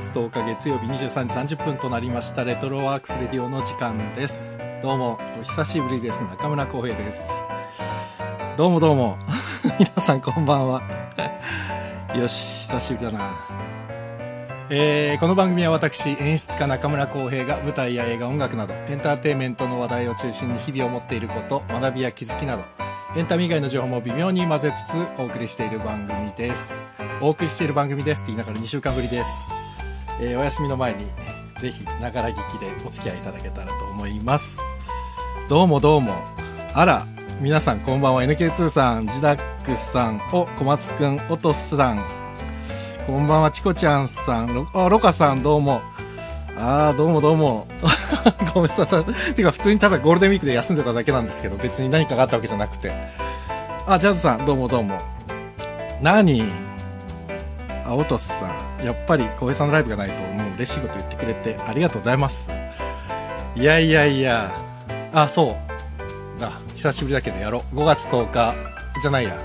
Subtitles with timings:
[0.00, 2.42] 月10日月曜日23時30分となりました。
[2.42, 4.58] レトロワークスレディオの時間です。
[4.82, 6.22] どうもお久しぶりです。
[6.22, 7.28] 中村浩平です。
[8.56, 9.18] どうもどうも。
[9.78, 10.82] 皆さんこんばんは。
[12.16, 13.30] よし久しぶりだな。
[14.70, 22.64] えー、この番組は私演出家中村浩平が舞台や映画音楽などエンターテインメントの話題を中心に日々を持っていること学びや気づきなど
[23.16, 26.82] エンタメ以外の情報も微妙に混ぜつつお送りしている番組です。
[27.20, 29.60] お送りしている番組ですって言いながら2週間ぶりです、
[30.20, 31.06] えー、お休みの前に
[31.58, 34.58] ぜひながら聞きでお付き合いいただけたらと思います
[35.48, 36.14] どうもどうも
[36.74, 37.06] あら
[37.40, 42.04] 皆さんこんばんは NK2 さんジダックさんお小松くんおとすさん
[43.06, 45.80] こんばんはチコちゃんさんあロカさんどうも
[46.62, 47.66] ああ、どうもどうも。
[48.52, 49.34] ごめんなさい。
[49.34, 52.92] てか、普通にただゴールデンウィークで休んでただけなんですけど、別に何かがあったわけじゃなくて。
[53.86, 55.00] あ、ジャズさん、どうもどうも。
[56.02, 56.44] 何、
[57.94, 58.46] オトスさ
[58.80, 58.84] ん。
[58.84, 62.50] やっぱり、小平さんのライブがないと、もう嬉しいこと言ってくれて、ありがとうございます。
[63.56, 64.50] いやいやいや。
[65.12, 66.44] あ、そう。
[66.44, 67.76] あ、久しぶりだけどやろう。
[67.76, 68.54] 5月10日、
[69.00, 69.36] じゃないや。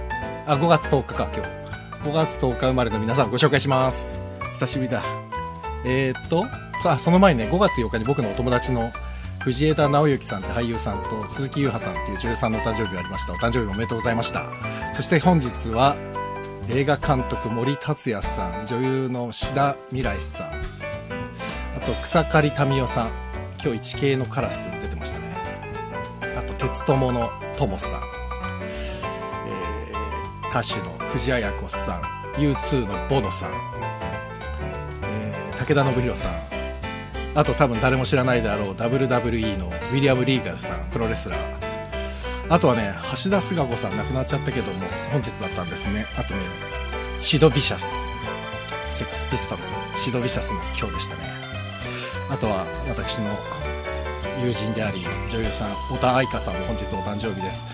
[0.47, 2.09] あ、5月10日か、今日。
[2.09, 4.19] 5月10日生まれの皆さんご紹介します。
[4.53, 5.03] 久しぶりだ。
[5.85, 6.45] えー、っと、
[6.89, 8.91] あその前にね5月8日に僕のお友達の
[9.39, 14.49] 藤枝直之さんって俳優さんと鈴木優葉さんっていう女優さんのお誕生日がありましたお誕生日おめでとうございました
[14.93, 15.95] そして本日は
[16.67, 20.47] 映画監督森達也さん女優の志田未来さん。
[20.47, 20.51] あ
[21.85, 23.09] と草刈民代さん
[23.63, 25.25] 今日一系のカラス出てましたね。
[26.37, 28.01] あと鉄友の友さん、
[29.47, 32.01] えー、歌手の藤あや子さん
[32.39, 33.51] U2 のボノさん、
[35.03, 36.31] えー、武田信弘さん。
[37.35, 41.44] あと多分誰も知らないであろう WWE のウィリアム・リーガルさんプロレスラー。
[42.49, 46.05] あとはね橋田壽賀子さん亡くなっちゃったけども本日だったんですね。
[46.17, 46.41] あとね
[47.21, 48.09] シド・ビシャス。
[48.87, 51.21] セックスピストルズシド・ビシャスの今日でしたね。
[52.29, 53.35] あとは私の
[54.43, 55.01] 友人であり
[55.31, 57.67] 女優さん小田愛花さんも本日お誕生日です。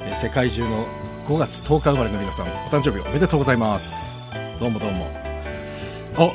[0.00, 0.86] え世界中の
[1.26, 4.18] 5月10日生まれの皆さんお誕生日おめでとうございます。
[4.58, 5.06] どうもどうも。
[6.18, 6.32] お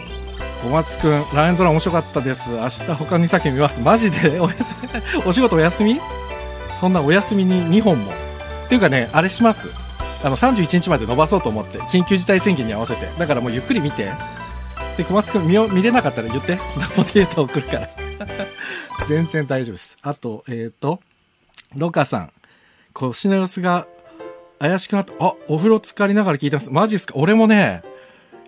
[0.63, 2.51] 小松くん、ライオンドラ面白かったです。
[2.51, 3.81] 明日他2作見ます。
[3.81, 4.37] マジで？
[4.39, 5.99] おやすみ、お仕事お休み？
[6.81, 8.11] そんなお休みに2本も。
[8.11, 8.15] っ
[8.67, 9.69] ていうかね、あれします。
[10.25, 13.05] あの、31日まで伸ばそうと思って、緊急事態宣言に合わせて。
[13.19, 14.11] だからもうゆっくり見て。
[14.97, 16.57] で、小松くん見見れなかったら言って。
[16.95, 17.89] ポデータ送るから。
[19.07, 19.95] 全然大丈夫です。
[20.01, 20.99] あと、えっ、ー、と、
[21.75, 22.31] ロカさん。
[22.93, 23.85] 腰の様子が
[24.57, 25.13] 怪しくなった。
[25.23, 26.71] あ、お風呂浸かりながら聞いてます。
[26.71, 27.13] マジっすか？
[27.15, 27.83] 俺もね、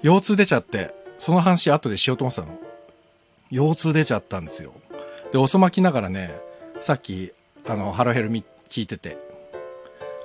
[0.01, 0.91] 腰痛出ちゃって。
[1.19, 2.57] その話後でしようと思ってたの。
[3.51, 4.73] 腰痛出ちゃったんですよ。
[5.31, 6.35] で、遅まきながらね、
[6.81, 7.31] さっき、
[7.65, 9.17] あの、ハロヘルミ聞いてて、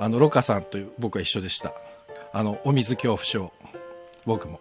[0.00, 1.72] あの、ロカさんと僕は一緒でした。
[2.32, 3.52] あの、お水恐怖症。
[4.26, 4.60] 僕も。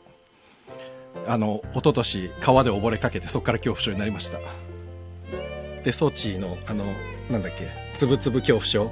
[1.27, 4.39] あの、一昨年川で溺れかけて、そこから恐怖症になりました。
[5.83, 6.85] で、ソチの、あの、
[7.31, 8.91] なんだっけ、つぶつぶ恐怖症。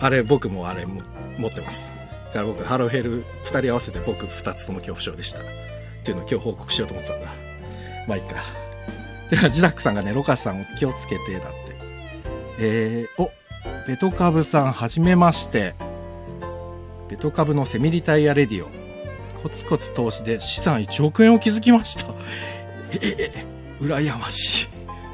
[0.00, 1.02] あれ、僕もあれも
[1.36, 1.92] 持ってます。
[2.28, 5.40] だから僕、ハロヘル2人合わせて僕2つとも恐怖症でした。
[5.40, 5.42] っ
[6.04, 7.28] ていうのを今日報告しようと思ってたんだ。
[8.06, 8.36] まあいいか。
[9.30, 11.59] では、ジダックさんがね、ロカさんを気をつけて、だって。
[12.62, 13.30] えー、お、
[13.88, 15.74] ベトカブさん、はじめまして。
[17.08, 18.68] ベトカブのセミリタイヤレディオ。
[19.42, 22.12] コツコツ投資で資産1億円を築きました。
[22.92, 23.44] えええ、
[23.80, 24.68] 羨ましい。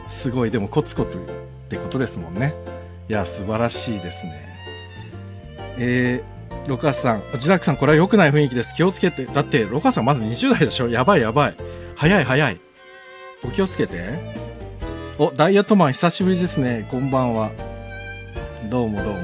[0.08, 1.20] すごい、でもコツコツっ
[1.68, 2.52] てことですもんね。
[3.08, 4.56] いや、素晴らしいですね。
[5.78, 8.74] えー、ロカさん、ジダクさん、これは良くない雰囲気です。
[8.74, 9.24] 気をつけて。
[9.26, 10.88] だって、ロカさんまだ20代でしょ？
[10.88, 11.56] やばいやばい。
[11.94, 12.60] 早い早い。
[13.44, 14.45] お気をつけて。
[15.18, 16.86] お、ダイヤトマン久しぶりですね。
[16.90, 17.50] こんばんは。
[18.68, 19.20] どうもどうも。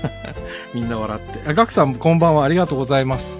[0.74, 1.48] みんな笑って。
[1.48, 2.44] あ、ガクさんこんばんは。
[2.44, 3.38] ありがとうございます。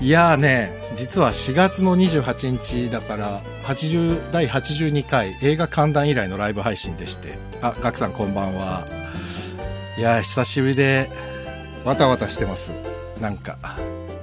[0.00, 7.38] いやーね、実は4月の28日だから、80、第82回映画観覧以来のライブ配信でして。
[7.62, 8.86] あ、ガクさんこんばんは。
[9.96, 11.10] いやー、久しぶりで、
[11.84, 12.70] わたわたしてます
[13.20, 13.58] なんか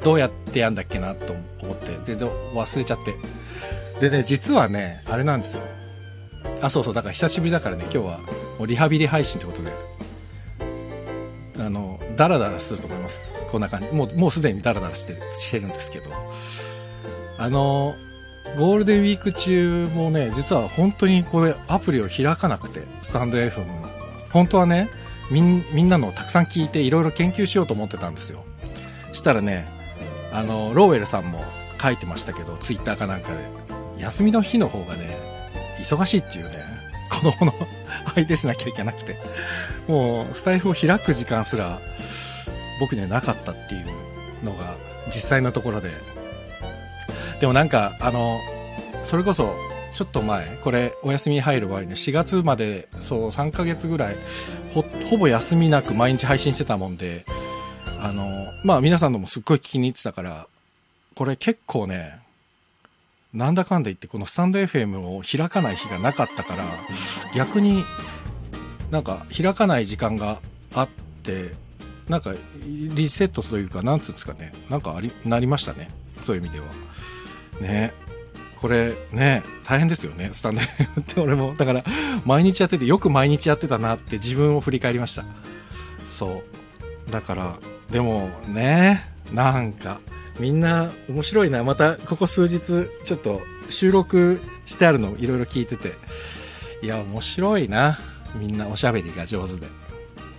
[0.04, 3.00] どうやってやんだっけなと思って全然忘れちゃっ
[4.00, 5.64] てでね実はねあれなんですよ
[6.62, 8.20] あそうそうだから久しぶりだからね今日は
[8.58, 9.72] もうリハビリ配信ってことで。
[11.58, 13.42] あのダラダラすると思います。
[13.48, 13.92] こんな感じ。
[13.92, 16.12] もうもうすでにダラダラしてるしてるんですけど。
[17.38, 17.96] あの
[18.58, 23.90] ゴールデンウィーク中もね実は本当にこれアプリを開かなくてスタンド FM の。
[24.32, 24.90] 本当はね
[25.32, 28.44] みんなのをたくさん聞いていろいろ研究しようと思ってたんですよ。
[29.12, 29.66] したらね
[30.32, 31.44] あのローウェルさんも
[31.82, 33.48] 書いてましたけどツイッターかなんかで
[33.98, 35.18] 休みの日の方がね
[35.80, 36.58] 忙しいっていうね
[37.10, 37.54] 子供の
[38.14, 39.16] 相手しなきゃいけなくて。
[39.88, 41.80] もうスタイフを開く時間すら
[42.80, 43.86] 僕にはなかったっていう
[44.44, 44.76] のが
[45.08, 45.92] 実際のところで。
[47.40, 48.40] でもなんかあの
[49.06, 49.56] それこそ、
[49.94, 54.16] ちょっと前、これ、お休み入る前に、4月まで、そう、3ヶ月ぐらい、
[54.74, 57.24] ほ、ほぼ休みなく毎日配信してたもんで、
[58.02, 60.48] あの、まあ皆さんのもすっごい聞きに行ってたから、
[61.16, 62.20] これ結構ね、
[63.36, 66.64] なんだかんだ言ってこのスタンド FM を開かない日がなかったから、
[67.36, 67.84] 逆に
[68.92, 70.40] なんか開かない時間が
[70.74, 70.90] あっ
[71.24, 71.52] て、
[72.08, 72.34] なんか
[72.64, 75.90] リセットというか、なんつうんですかね、なんかあり、なりましたね。
[76.22, 76.66] そういう意味では。
[77.60, 77.94] ね。
[78.56, 81.56] これね、大変ですよね、スタンド FM って俺も。
[81.56, 81.84] だから、
[82.26, 85.26] 毎日やってて、よく毎日やってたなって自分を振り返りました。
[86.08, 86.44] そ
[87.08, 87.12] う。
[87.12, 87.58] だから、
[87.92, 90.00] でもね、なんか、
[90.40, 91.64] みんな面白いな。
[91.64, 95.94] また、ここ数日、ちょっと収録してあるのいろいろ聞いてて。
[96.82, 98.00] いや、面白いな。
[98.36, 99.68] みんなおしゃべりが上手で。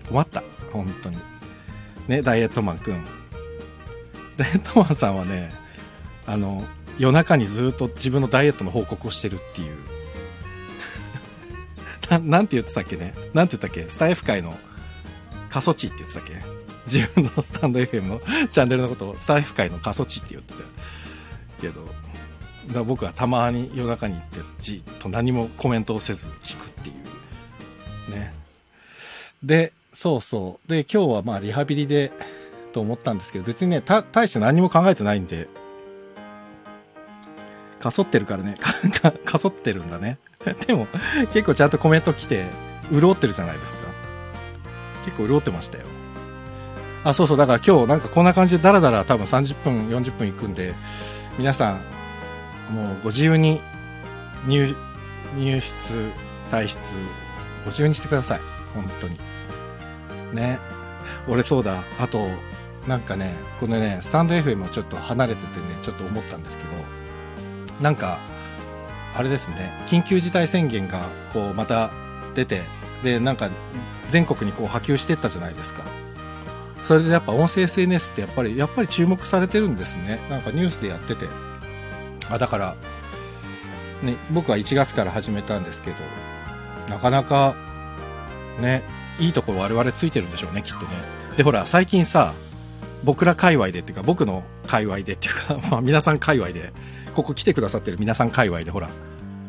[0.09, 0.43] 困った。
[0.73, 1.17] 本当に。
[2.09, 3.05] ね、ダイエットマンくん。
[4.37, 5.51] ダイエットマンさんはね、
[6.27, 6.65] あの、
[6.99, 9.77] 夜中にずっと自分のダイエットの報告をしてるっていう
[12.11, 12.19] な。
[12.19, 13.15] なんて言ってたっけね？
[13.35, 13.89] なんて言ったっけ？
[13.91, 14.57] スタイフ界の
[15.49, 16.56] 過疎地って言ってたっけ？
[16.87, 20.61] 自分のスタンド FM の チャンネルのことをスタイフ界の過疎地って言ってた
[21.61, 28.11] けど、僕はたまに夜中に行ってじっと何もコメントをせず聞くっていう。
[28.13, 28.35] ね。
[29.43, 30.69] で、そうそう。
[30.69, 32.13] で、今日はまあリハビリで
[32.73, 35.49] と思ったんですけど、別にね、た、大して何も考えてないんで、
[37.79, 38.57] かそってるからね、
[39.01, 40.19] か、かそってるんだね。
[40.67, 40.87] でも、
[41.33, 42.45] 結構ちゃんとコメント来て、
[42.93, 43.89] 潤ってるじゃないですか。
[45.05, 45.85] 結構潤ってましたよ。
[47.07, 50.75] あ、そうそう、だから今日なんかこんな感じでダラダラ多分30分、40分いくんで、
[51.39, 51.79] 皆さ
[52.71, 53.61] ん、もうご自由に
[54.45, 54.75] 入、
[55.37, 56.11] 入室、
[56.51, 56.97] 退室、
[57.65, 58.41] ご自由にしてください。
[58.75, 59.17] 本当に。
[60.35, 60.59] ね。
[61.29, 61.85] 俺そうだ。
[62.01, 62.27] あと、
[62.89, 66.71] なんかね、このね、スタンド FM をちょっと離れててね、ちょっと思ったんですけど、
[67.81, 68.19] なんか、
[69.15, 71.93] あれですね、緊急事態宣言が、こう、また
[72.35, 72.63] 出て、
[73.05, 73.49] で、なんか、
[74.09, 75.85] 全国にこう波及してったじゃないですか。
[76.87, 80.21] それでやっぱ音声 SNS ってやっぱり、やっぱり注目されてるんですね。
[80.31, 81.27] なんかニュースでやってて。
[82.31, 82.77] あ、だから、
[84.03, 85.97] ね、僕は1月から始めたんですけど、
[86.89, 87.57] なかなか、
[88.61, 88.85] ね、
[89.19, 90.87] いいところ我々ついてるんでしょうね、きっとね。
[91.37, 92.35] で、ほら、最近さ、
[93.03, 96.73] 僕ら界隈でっていうか、僕の界隈でっていうか、 まあ皆さん界隈で、
[97.17, 98.89] ここ来てくださってる皆さん界隈でほら、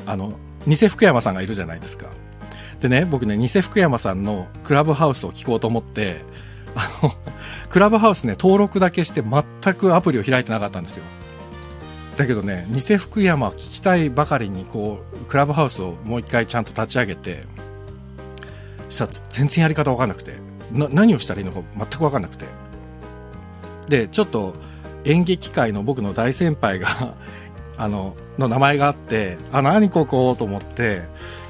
[0.07, 0.33] あの、
[0.65, 2.07] 偽福山さんがいるじゃないですか。
[2.81, 6.25] でね、僕ね、偽福山さんのクラブハウスを聞こうと思って、
[6.77, 7.12] あの、
[7.69, 11.03] クラブハウスね、登録だけして全くアプリを開いてなかったんですよ。
[12.18, 17.44] だけどね、偽福山聞きたいばかりに、こう、クラブハウスをもう一回ちゃんと立ち上げて、
[18.89, 20.33] したら全然やり方わかんなくて、
[20.71, 22.45] な、何をしたらいいのか全くわかんなくて。
[23.89, 24.53] で、ちょっと
[25.03, 27.15] 演劇界の僕の大先輩が
[27.77, 30.35] あの、の名前があって、あ、何ここ？
[30.38, 31.01] と思って、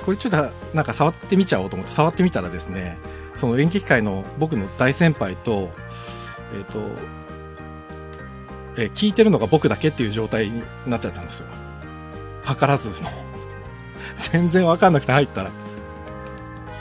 [0.06, 2.98] これちょっとなんか触ってみちゃおうと思って触ってみたらですね、
[3.38, 5.70] その演劇界の僕の大先輩と、
[6.54, 6.80] えっ、ー、と、
[8.78, 11.48] えー、聞いてるのが僕だけっていう状態になっちゃったんですよ。
[12.46, 13.10] 図らずも。
[14.18, 15.52] 全然わかんなくて入ったら。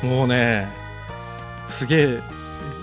[0.03, 0.69] もうね、
[1.69, 2.21] すげえ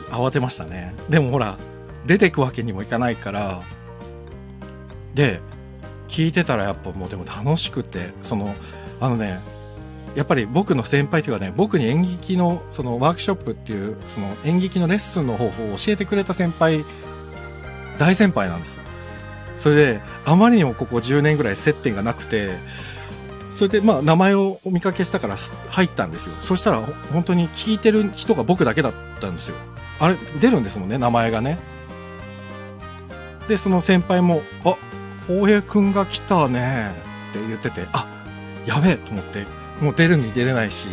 [0.10, 0.96] 慌てましたね。
[1.10, 1.58] でもほら、
[2.06, 3.62] 出てくわけにもいかないから、
[5.14, 5.42] で、
[6.08, 8.54] 聞いてたらやっぱもうでも楽しくて、その、
[9.00, 9.40] あのね、
[10.16, 16.86] やっぱり僕の先輩というかね、僕に演劇のそのワークショップっていう、その演劇のレッスンの方法を教えてくれた先輩、
[17.98, 18.80] 大先輩なんです。
[19.58, 22.56] それで、あまりにもここ10年ぐらい接点がなくて、
[23.52, 25.38] それでまあ名前をお見かけしたから
[25.70, 26.36] 入ったんですよ。
[26.42, 29.56] そしたら本当に聞いてる人が僕だけだったんですよ。
[30.00, 31.58] あれ、出るんですもんね、名前がね。
[33.48, 34.76] で、その先輩も、あ、
[35.28, 36.96] 浩平くんが来たね
[37.32, 38.08] って言ってて、あ、
[38.66, 39.46] やべえと思って、
[39.84, 40.88] もう出るに出れないし、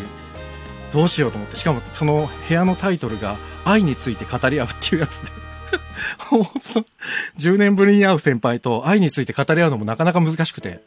[0.93, 5.31] どうしようと思って、しかもその部屋のタイトルが愛について語り合うっていうやつで。
[7.39, 10.81] 10年ぶりに会う先輩と愛について語り合うのもなかなか難しくて、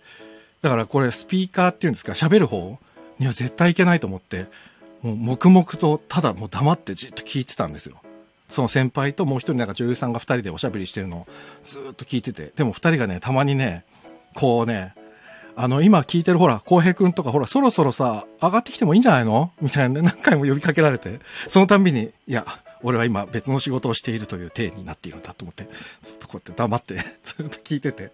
[0.62, 2.78] だからこれスピーカーっていうんですか、喋る方？
[3.20, 4.48] には絶対いけないと思って、
[5.02, 8.02] もう黙々とただもう黙ってじっと聞いてたんですよ。
[8.50, 11.28] その先輩ともう一人なんか女優さんが二人でおしゃべりしてるのを
[11.64, 13.86] ずっと聞いてて、でも二人がね、たまにね、
[14.34, 14.94] こうね、
[15.56, 19.52] あの、今聞いてるほら、浩平くんとかほら、そろそろさ、上がってきてもいいんじゃないの？
[19.62, 22.46] みたいな、ね、何回も呼びかけられて、そのたんびに、いや、
[22.82, 25.68] 俺は今別の仕事をしているという体になっているんだと思って、
[26.02, 28.12] ずっとこうやって黙って、 ずっと聞いてて。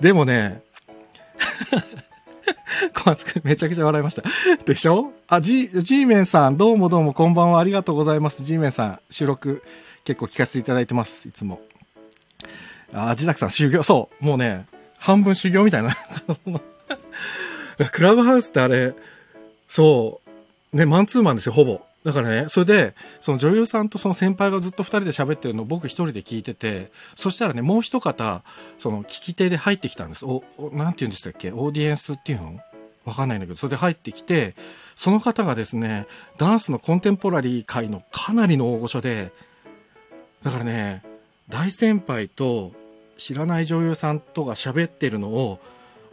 [0.00, 0.62] でもね、
[2.94, 4.22] 小松くんめちゃくちゃ笑いました。
[4.64, 5.12] でしょ？
[5.26, 7.60] あ、G、G メンさん、どうもどうもこんばんは。
[7.60, 8.44] ありがとうございます。
[8.44, 9.62] G メンさん、収録
[10.04, 11.28] 結構聞かせていただいてます。
[11.28, 11.60] いつも。
[12.92, 14.24] あ、ジダクさん、修行、そう。
[14.24, 14.66] もうね、
[14.98, 15.96] 半分修行みたいな。
[17.92, 18.94] クラブハウスってあれ、
[19.68, 20.20] そ
[20.72, 21.80] う、ね、マンツーマンですよ、ほぼ。
[22.04, 28.42] だからね、それで、その女優さんとその先輩がずっと二人で喋ってるのを僕一人で聞いてて、そしたらね、もう一方、
[28.78, 30.24] その聞き手で入ってきたんです。
[30.24, 31.50] お、おなんて言うんでしたっけ？
[31.52, 32.60] オーディエンスっていうの？
[33.04, 34.54] わかんないんだけど、それで入ってきて、
[34.96, 39.32] その方がですね、ダンスのコンテンポラリー界のかなりの大御所で、
[40.42, 41.02] だからね、
[41.48, 42.72] 大先輩と
[43.18, 45.58] 知らない女優さんとが喋ってるのを、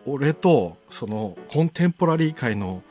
[0.05, 2.83] 俺とそのコンテンポラリー界の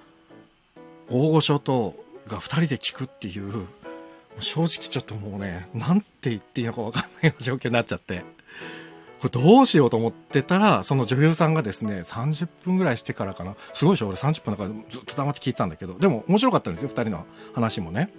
[1.10, 1.94] 大御所と
[2.26, 3.66] が2人で聞くっていう
[4.40, 8.24] 正直ちょっともうねなんて言っていいのか分かんないような状況になっちゃって。
[9.20, 13.54] これどうしようと思ってたらその女優さんがですね30分ぐらいしてからかな。
[13.72, 14.08] すごいでしょ？
[14.08, 15.98] 俺30分だからずっと黙って聞いてたんだけど。
[15.98, 18.10] でも面白かったんですよ2人の話もね。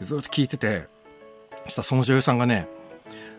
[0.00, 0.88] ずっと聞いてて
[1.64, 2.68] そしたらその女優さんがね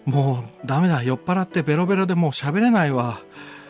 [0.06, 3.22] もうダメだ酔っ払ってベロベロでもう喋れないわ。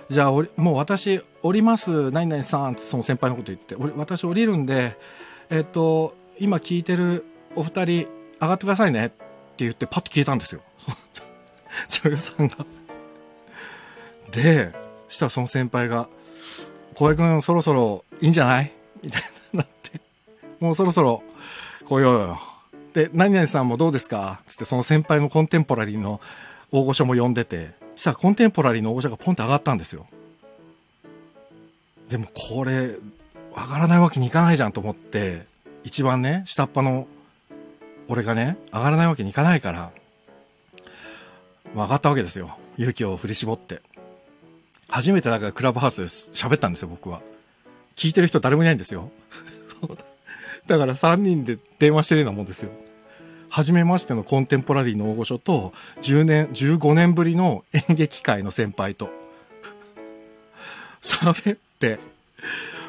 [0.10, 2.12] じゃあもう私降ります。
[2.12, 3.76] 何々さんってその先輩のこと言って。
[3.96, 4.98] 私降りるんで
[5.50, 8.08] えっと今聞いてるお二人
[8.42, 9.08] 上がってくださいね。
[9.08, 9.16] って
[9.58, 10.62] 言ってパッと消えたんですよ。
[12.04, 12.58] 女優さんが。
[14.32, 14.72] で
[15.10, 16.08] したらその先輩が
[16.96, 18.72] 「小江君そろそろいいんじゃない?」
[19.04, 19.24] みたい
[19.54, 20.00] になって
[20.60, 21.22] 「もうそろそろ
[21.86, 22.42] 来ようよ」
[22.94, 26.22] で「何々さんもどうですか?」つってその先輩のコンテンポラリーの
[26.72, 30.08] 大御所も呼んでてしたらコンテンポラリーの大御所がポンって上がったんですよ。
[32.10, 32.96] でもこれ
[33.56, 35.46] 上がらないわけにいかないじゃんと思って
[35.84, 37.08] 一番ね下っ端の
[38.08, 39.92] 俺がね上がらないわけにいかないから
[41.74, 42.58] 上がったわけですよ。
[42.78, 43.82] 勇気を振り絞って。
[44.88, 47.22] 初めてだからクラブハウスで喋ったんですよ僕は。
[47.96, 49.10] 聞いてる人誰もいないんですよ。
[50.68, 52.72] だから3人で電話してるようなもんですよ
[53.52, 59.10] 初めましてのコンテンポラリーの大御所と、10年、15年ぶりの演劇界の先輩と、
[61.04, 62.00] 喋って、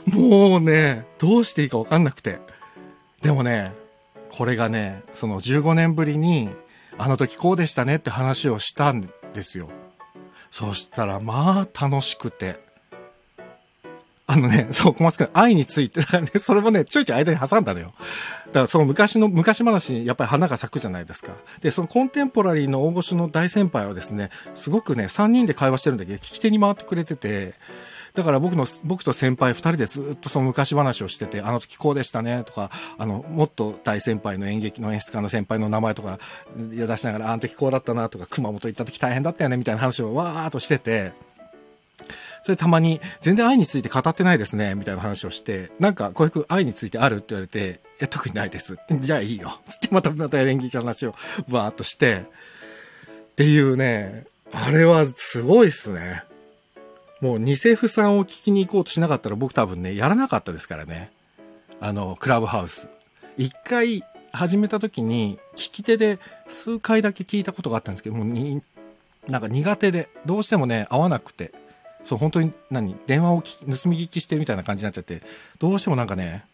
[0.07, 2.38] もうね、どうしていいかわかんなくて。
[3.23, 3.73] でもね、
[4.31, 6.49] これがね、その15年ぶりに、
[6.97, 9.69] あの時こうでしたねって話をしたんですよ。
[10.52, 12.61] そしたら、まあ楽しくて。
[14.26, 17.93] あのね、 そう、小松くん、愛について、だからね、 それもね、ちょいちょい間に挟んだのよ。
[18.47, 21.33] だからその昔の、昔話にやっぱり花が咲くじゃないですか。
[21.61, 27.55] で、そのコンテンポラリーの大御所の大先輩はですね、すごくね、3人で会話してるんだけど、聞き手に回ってくれてて、
[28.14, 36.19] だから僕の、僕と先輩2人でずっとその昔話をしてて、あの時こうでしたねとか、あの、もっと大先輩の演劇の演出家の先輩の名前とか、
[36.57, 41.12] 出しながら、あの時こうだったなとか、熊本行った時大変だったよねみたいな話をわーっとしてて、
[42.43, 48.79] それたまに、全然愛について語ってないですね、みたいな話をして、なんか、こういう愛についてあるって言われて、いや、特にないです。
[48.91, 49.61] じゃあいいよ。
[49.69, 51.15] つってまた、また演劇の話を
[51.49, 52.25] バーっとして、
[53.33, 56.25] っていうね、あれはすごいっすね。
[57.21, 61.11] もう、偽フさんを聞きに行こうとしなかったら僕多分ね、やらなかったですからね。
[61.81, 62.89] あの、クラブハウス。
[63.39, 66.19] 一回始めた時に、聞き手で
[66.49, 68.63] 数回だけ聞いたことがあったんですけども、に、
[69.29, 71.53] なんか苦手で、どうしてもね、合わなくて。
[72.04, 73.47] そう、本当に何、電話を盗
[73.88, 75.23] み聞きしてるみたいな感じになっちゃって、
[75.59, 76.44] どうしてもなんかね、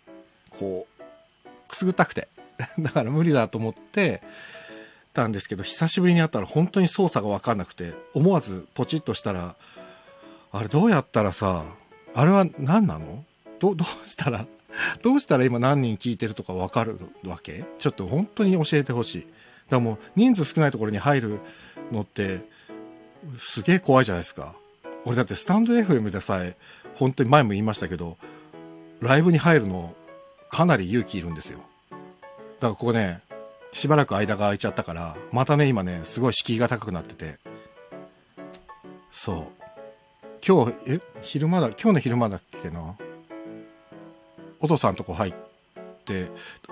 [0.51, 2.29] こう、くすぐったくて。
[2.79, 4.21] だから無理だと思って
[5.15, 9.55] たんですけど、久しぶりに会ったら本当に操作がわかんなくて、思わずポチッとしたら、
[10.51, 11.65] あれどうやったらさ、
[12.15, 13.25] あれは何なの？
[13.61, 14.47] ど、 どうしたら、
[15.03, 17.65] どうしたら今何人聞いてるとかわかるわけ？
[17.79, 19.21] ちょっと本当に教えてほしい。
[19.21, 19.31] だか
[19.77, 21.41] らもう人数少ないところに入る
[21.93, 22.41] のって、
[23.39, 24.55] すげえ怖いじゃないですか。
[25.05, 26.57] 俺だってスタンド FM でさえ、
[26.95, 28.19] 本当に前も言いましたけど、
[29.01, 29.95] ライブに入るの、
[30.51, 31.61] かなり勇気いるんですよ。
[31.91, 31.99] だか
[32.61, 33.23] らここね、
[33.73, 37.39] しばらく間が空いちゃったから、またね、今ね、すごい敷居が高くなってて。
[39.13, 39.47] そう。
[40.47, 41.01] 今日、え？
[41.23, 42.97] 昼間だ、今日の昼間だっけな？
[44.61, 45.35] お父さんとこ入っ
[46.05, 46.29] て、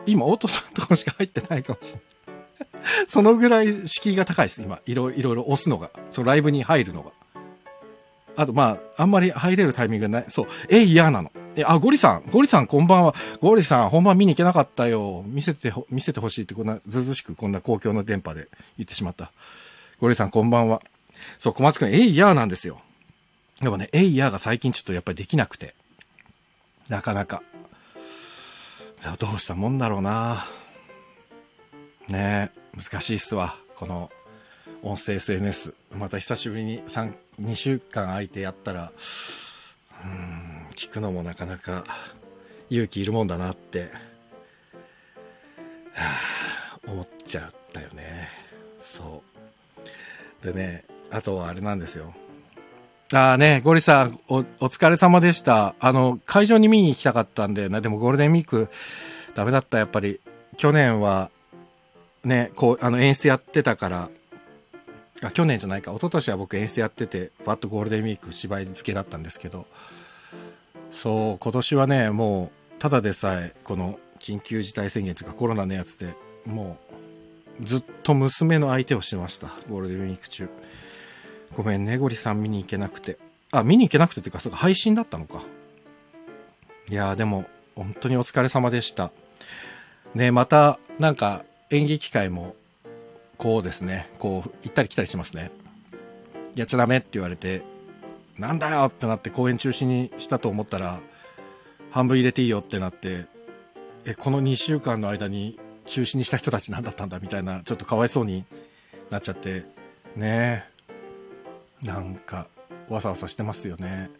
[0.06, 3.06] 今、お父さんとこしか入ってないかもしれない。
[3.06, 4.80] そのぐらい敷居が高いです、今。
[4.86, 5.90] いろいろ押すのが。
[6.10, 7.10] そのライブに入るのが。
[8.36, 10.24] あと、まあ、あんまり入れるタイミングない。
[10.28, 10.46] そう。
[10.68, 11.32] え、嫌なの。
[11.56, 12.24] え、あ、ゴリさん。
[12.30, 13.14] ゴリさんこんばんは。
[13.40, 15.24] ゴリさん、本番見に行けなかったよ。
[15.26, 19.32] 見せて、見せてほしいってこんな、ずうずしくこんな公共の電波で言ってしまった。
[19.98, 20.82] ゴリさんこんばんは。
[21.38, 22.80] そう、小松くん、えいやーなんですよ。
[23.62, 25.74] でもね、えいやーが最近ちょっとやっぱりできなくて。
[26.88, 27.42] なかなか。
[29.18, 30.46] どうしたもんだろうな
[32.08, 33.56] ねえ、難しいっすわ。
[33.76, 34.10] この、
[34.82, 35.74] 音声 SNS。
[35.96, 38.92] また久しぶりに3、2週間空いてやったら、
[40.04, 41.84] うん、聞くのもなかなか
[42.70, 43.90] 勇気いるもんだなって、
[45.94, 48.28] はあ、思っちゃったよね。
[48.80, 49.22] そ
[50.42, 50.44] う。
[50.46, 52.14] でね、あとはあれなんですよ。
[53.12, 55.76] ああね、ゴリさん、お、お疲れ様でした。
[55.78, 57.80] あの、会場に見に行きたかったんだよね。
[57.80, 58.68] でもゴールデンウィーク、
[59.34, 60.20] ダメだった、やっぱり。
[60.56, 61.30] 去年は、
[62.24, 64.10] ね、こう、あの、演出やってたから、
[65.22, 69.66] あ、去年じゃないか、一昨年は僕演出やってて、わっとゴールデンウィーク芝居付けだったんですけど、
[70.92, 76.14] そう、今年はね、もう、ただでさえ、この、緊急事態宣言というかコロナのやつで、
[76.46, 76.78] も
[77.60, 80.48] う、ずっと娘の相手をしてました、ゴールデンウィーク中。
[81.54, 83.18] ごめんね、ゴリさん見に行けなくて。
[83.52, 85.42] あ、見に行けなくてっていうか、そうか、配信だったのか。
[86.90, 89.10] いやー、でも、本当にお疲れ様でした。
[90.14, 92.56] ね、また、なんか、演劇会も、
[93.38, 95.50] こうですね、こう、行ったり来たりしますね。
[96.54, 97.62] やっちゃダメって言われて、
[98.38, 101.00] なんだよってなって公演中止にしたと思ったら、
[101.90, 103.26] 半分入れていいよってなって、
[104.04, 108.44] え、この2週間の間に中止にした人たち何だったんだみたいな、ちょっとかわいそうに
[109.10, 109.64] なっちゃって、
[110.14, 110.64] ね
[111.82, 111.86] え。
[111.86, 112.48] なんか、
[112.88, 114.10] わさわさしてますよね。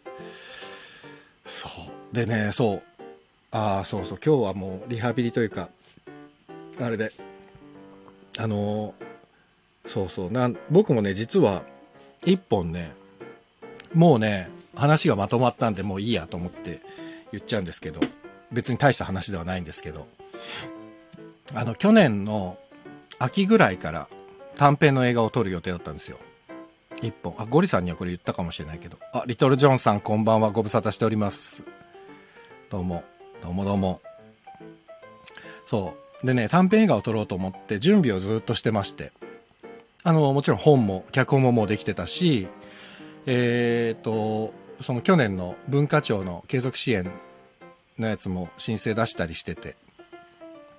[1.45, 1.69] そ
[2.11, 2.15] う。
[2.15, 2.83] でね、そう。
[3.51, 4.19] ああ、そうそう。
[4.23, 5.69] 今日はもうリハビリというか、
[6.79, 7.11] あれで、
[8.37, 8.93] あの
[9.87, 10.31] そうそう。
[10.31, 11.63] な、僕もね、実は、
[12.25, 12.93] 一本ね、
[13.93, 16.81] もうね、話がまとまったんで、もういいやと思って
[17.31, 18.01] 言っちゃうんですけど、
[18.51, 20.07] 別に大した話ではないんですけど、
[21.53, 22.57] あの、去年の
[23.17, 24.07] 秋ぐらいから
[24.57, 26.17] 短編の映画を撮る予定だったんですよ。
[27.01, 27.35] 一本。
[27.37, 28.97] あ、ゴリさんにはこれ言ったかもしれないけど。
[29.13, 30.51] あ、リトルジョンさんこんばんは。
[30.51, 31.63] ご無沙汰しております。
[32.69, 33.03] どうも。
[33.41, 34.01] どうもどうも。
[35.65, 36.06] そう。
[36.23, 39.11] でね、短編映画を撮ろうと思って準備をずっとしてまして。
[40.03, 42.47] あの、もちろん本も、脚本ももうできてたし、
[43.25, 47.11] えっ、と、その去年の文化庁の継続支援
[47.99, 49.75] のやつも申請出したりしてて。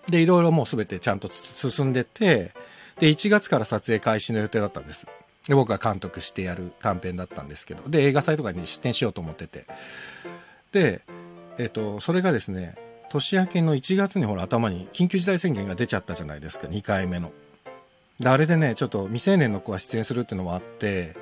[0.08, 2.52] で、いろいろもうすべてちゃんと進んでて、
[2.98, 5.06] で、1月から撮影開始の予定だったんです。
[5.46, 9.66] で、僕が監督してやる短編だったんですけど、で、映画祭とかに出展しようと思ってて。
[10.72, 11.02] で、
[11.58, 12.76] えっ、と、それがですね、
[13.08, 17.32] 年明けの1月にほら頭に緊急事態宣言が出ちゃったじゃないですか、2回目の。
[18.20, 21.16] で、あれでね、ちょっと未成年の子が出演するっていうのもあって、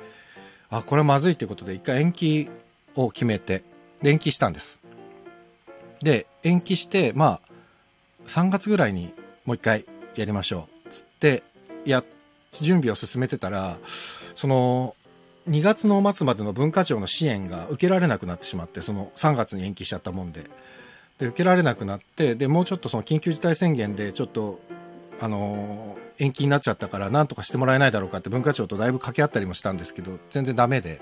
[0.69, 2.49] あ、これはまずいってことで一回延期
[2.95, 3.63] を決めて、
[4.03, 4.79] 延期したんです。
[6.01, 7.41] で、延期して、まあ、
[8.27, 9.13] 3月ぐらいに
[9.45, 10.89] もう一回やりましょう。
[10.89, 11.43] つって、
[11.85, 12.03] や、
[12.51, 13.77] 準備を進めてたら、
[14.35, 14.95] その、
[15.49, 20.43] 2月の末までの文化庁の支援が受けられなくなってしまって、その3月に延期しちゃったもんで。
[21.19, 24.59] で、受けられなくなって、で、もうちょっとその緊急事態宣言でちょっと、
[25.19, 31.01] あの延期になっちゃったから何とかしてもらえないだろうかって文化庁とだいぶ掛け合ったりもしたんですけど、全然ダメで。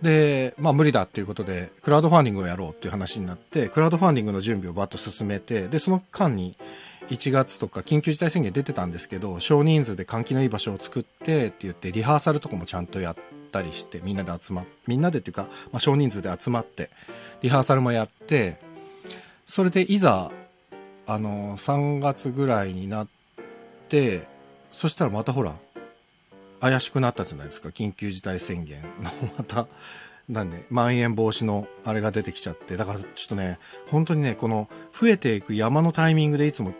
[0.00, 6.56] で、まあ無理だっていうことで、クラウドファンディングをやろうっていう話になって、クラウドファンディングの準備をバッと進めて、で、その間に
[7.08, 13.16] 1月とか緊急事態宣言出てたんですけど、少人数で換気のいい場所を作ってって言って、リハーサルとかもちゃんとやっ
[13.52, 16.90] たりして、みんなで集ま、みんなでっていうか、まあ少人数で集まって、
[17.42, 18.71] リハーサルもやって、
[19.46, 20.30] それでいざ、
[21.06, 23.08] あの、3月ぐらいになっ
[23.88, 24.26] て、
[24.70, 25.54] そしたらまたほら、
[26.60, 29.66] 怪しくなったじゃないですか、緊急事態宣言の、 また、
[30.28, 36.72] なんで、まん延防止のあれが出てきちゃって、だからちょっとね、本当にね、この増えていく山のタイミングでいつも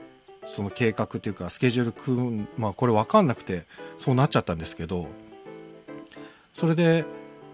[0.46, 3.64] その計画っていうかスケジュール組、まあこれわかんなくて
[3.98, 5.08] そうなっちゃったんですけど、
[6.52, 7.04] それで、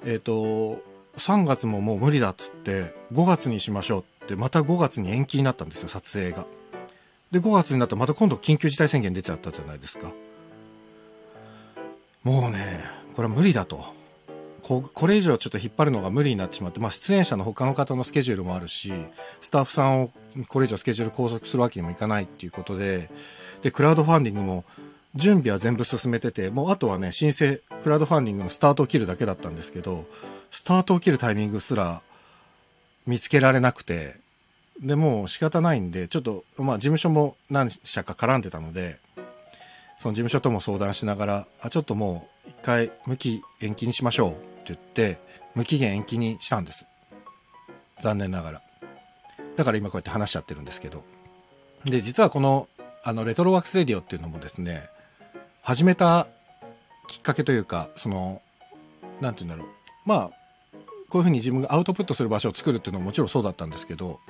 [0.05, 0.83] えっ、と、
[1.17, 6.47] 3月ももう無理だっつって、5月にしましょうって、また5月に延期になったんですよ、撮影が。
[7.31, 10.13] で、5月になったらまた今度緊急事態宣言出ちゃったじゃないですか。
[12.23, 13.97] もうね、これは無理だと。
[14.63, 18.93] ここれ以上ちょっと引っ張るのが無理になってしまって、まあ出演者の他の方のスケジュールもあるし、
[19.41, 20.11] スタッフさんを
[20.49, 23.09] これ以上スケジュール拘束するわけにもいかないっていうことで、
[23.63, 24.65] で、クラウドファンディングも
[25.15, 30.05] 準備は全部進めてて、もうあとはね、申請、クラウドファンディングのスタートを切るだけだったんですけど、
[30.51, 32.03] スタートを切るタイミングすら
[33.09, 34.17] 見つけられなくて、
[34.83, 38.99] で、もう仕方ないんで、ちょっと、まあ事務所も何社か絡んでたので、
[39.99, 45.19] その事務所とも相談しながら、あ、ちょっともう一回無期延期にしましょうって言って、
[45.55, 46.87] 無期限延期にしたんです。
[48.03, 48.63] 残念ながら。
[49.57, 51.03] だから今こうやって話しちゃってるんですけど。
[51.87, 52.69] で、実はこの、
[53.03, 54.87] あの、レトロワークスレディオっていうのもですね、
[55.63, 56.27] 始めた
[57.07, 58.43] きっかけというか、その、
[59.23, 59.73] なんて言うんだろう。
[60.05, 60.38] まあ、
[61.09, 64.21] こういうふうに自分がアウトプットする場所を作るっていうのももちろんそうだったんですけど、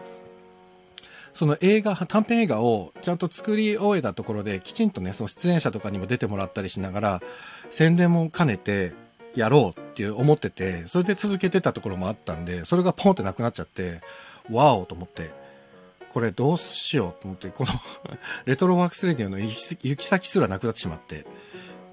[1.34, 7.22] その映画、短編映画をちゃんと作り終えたところで、きちんとね、その出演者とかにも出てもらったりしながら、
[7.70, 8.92] 宣伝も兼ねて
[9.34, 14.00] やろうっていう思ってて、それで続けてたところもあったんで、それがポンってなくなっちゃって、
[14.50, 15.30] ワオと思って、
[16.12, 17.72] これどうしようと思って、この
[18.46, 21.26] レトロワークスレディオの行き行き先すらなくなってしまって、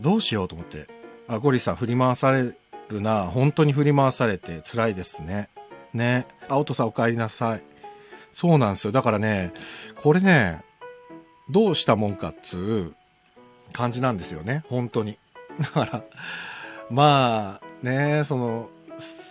[0.01, 0.87] どうしようと思って、
[1.27, 2.53] あ、ゴリさん振り回され
[2.89, 3.23] るな。
[3.23, 5.49] 本当に振り回されて辛いですね。
[5.93, 6.27] ね。
[6.47, 7.63] あ、おとさんお帰りなさい。
[8.31, 8.91] そうなんですよ。
[8.91, 9.53] だからね、
[9.95, 10.61] これね、
[11.49, 12.95] どうしたもんかっつう
[13.71, 14.63] 感じなんですよね。
[14.69, 15.17] 本当に。
[15.59, 16.03] だから、
[16.89, 18.69] まあ、ね、その、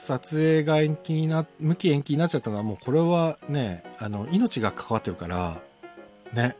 [0.04, 5.60] 撮影が延期にな、無期延期になっちゃったのはもうこれはね、あの、命が関わってるから、
[6.32, 6.56] ね。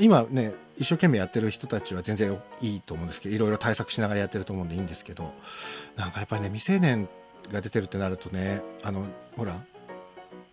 [0.00, 5.32] 今ね、一生懸命やってる人たちは全然いいと思うんですけど、いろいろ対策しながらやってると思うんでいいんですけど、
[5.96, 7.08] なんかやっぱりね、未成年
[7.52, 9.06] が出てるってなるとね、あの、
[9.36, 9.60] ほら、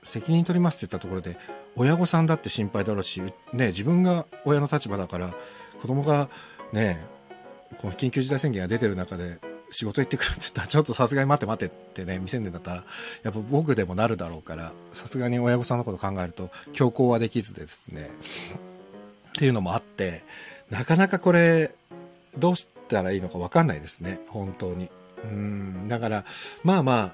[0.03, 1.37] 責任取りますって言ったところで、
[1.75, 3.21] 親御さんだって心配だろうし、
[3.53, 5.33] ね、自分が親の立場だから、
[5.81, 6.29] 子供が
[6.73, 7.03] ね、
[7.77, 9.39] この緊急事態宣言が出てる中で、
[9.71, 12.83] 仕事行ってくるって言ったら、ちょっとさすがに待って待ってってね、未成年だったら、
[13.23, 18.09] やっぱ僕でもなるだろうから、さすがに親御さんのこと考えると、強行はできずでですね、
[19.31, 20.23] っていうのもあって、
[20.69, 21.73] なかなかこれ、
[22.37, 24.89] どうしたらいいのかわかんないですね、本当に。
[25.23, 26.25] うん、だから、
[26.63, 27.13] まあまあ、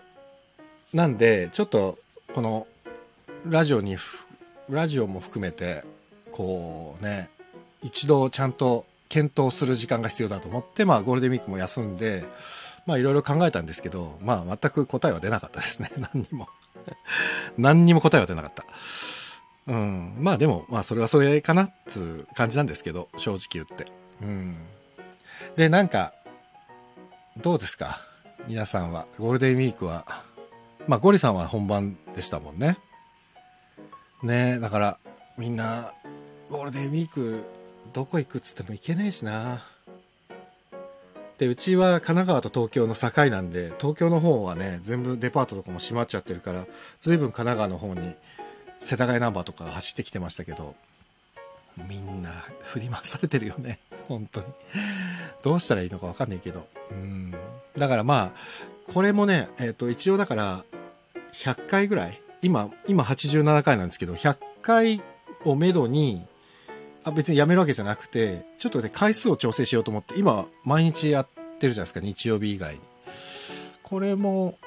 [0.94, 1.98] なんで、ちょっと、
[2.34, 2.68] この、
[3.46, 3.98] ラジオに、
[4.70, 5.84] ラジオも含めて、
[6.32, 7.30] こうね、
[7.82, 12.26] 一度ちゃんと検討する時間が必要だと思って、まあゴールデンウィークも休んで、
[12.86, 15.92] まあいろいろ考えたんですけど、まあ全く答えは出なかったですね。
[16.14, 16.48] 何にも
[17.58, 18.66] 何にも答えは出なかった。
[19.68, 20.16] うん。
[20.20, 23.92] まあでも、まあそれはそれかなっつう感じなんですけど、正直言って。
[24.22, 24.58] うん。
[25.56, 26.14] で、なんか、
[27.38, 28.02] どうですか？
[28.48, 29.06] 皆さんは。
[29.20, 30.24] ゴールデンウィークは。
[30.88, 32.78] まあゴリさんは本番でしたもんね。
[34.24, 34.98] ねだから
[35.38, 35.94] みんな
[36.50, 37.44] ゴールデンウィーク
[37.94, 39.64] どこ行くっつっても行けねえしな
[41.38, 46.66] でうちは神奈川と東京の境なんで東京の方はね全部デパートとかも閉まっちゃってるから
[47.00, 48.16] 随分神奈川の方に
[48.80, 50.76] 世田谷ナンバーとか走ってきてましたけど
[51.88, 52.32] みんな
[52.63, 54.46] 振り回されてるよね 本当に
[55.44, 57.36] どうしたらいいのか分かんないけどうん
[57.78, 60.63] だからまあこれもねえっ、ー、と一応だから
[61.34, 65.02] 100回ぐらい今今87回なんですけど100回
[65.44, 66.26] をめどに
[67.08, 72.82] あ別にやめるわけじゃなくて、ちょっとね、回数を調整しようと思って、今、毎日やってるじゃないですか、日曜日以外に。
[73.82, 74.58] これも、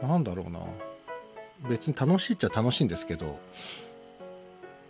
[0.00, 0.60] なんだろうな。
[1.68, 3.38] 別に楽しいっちゃ楽しいんですけど、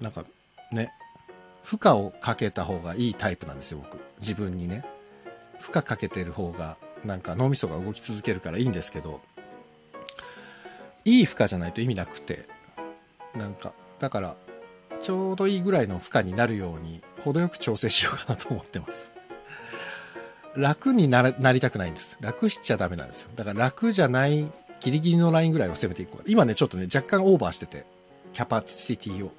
[0.00, 0.24] なんか、
[0.72, 0.92] ね、
[1.62, 3.98] 負荷をかけた方がいいタイプなんですよ、僕。
[4.18, 4.84] 自分にね。
[5.60, 9.20] 負荷かけてる方が、なんか脳みそが動き続けるからいいんですけど、
[11.04, 12.46] いい負荷じゃないと意味なくて、
[13.34, 14.36] なんか、だから、
[15.00, 19.12] ちょうどいいぐらいの負荷になるように、程よく調整しようかなと思ってます。
[20.54, 22.18] 楽になりたくないんです。
[22.20, 23.30] 楽しちゃダメなんですよ。
[23.34, 24.50] だから楽じゃない
[24.82, 26.22] ギリギリのラインぐらいを攻めていこう。
[26.26, 27.84] 今ね、ちょっとね、若干オーバーしてて、
[28.32, 29.32] キャパシティを。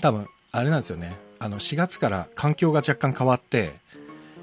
[0.00, 1.16] 多分、あれなんですよね。
[1.38, 3.74] あの、4月から環境が若干変わって、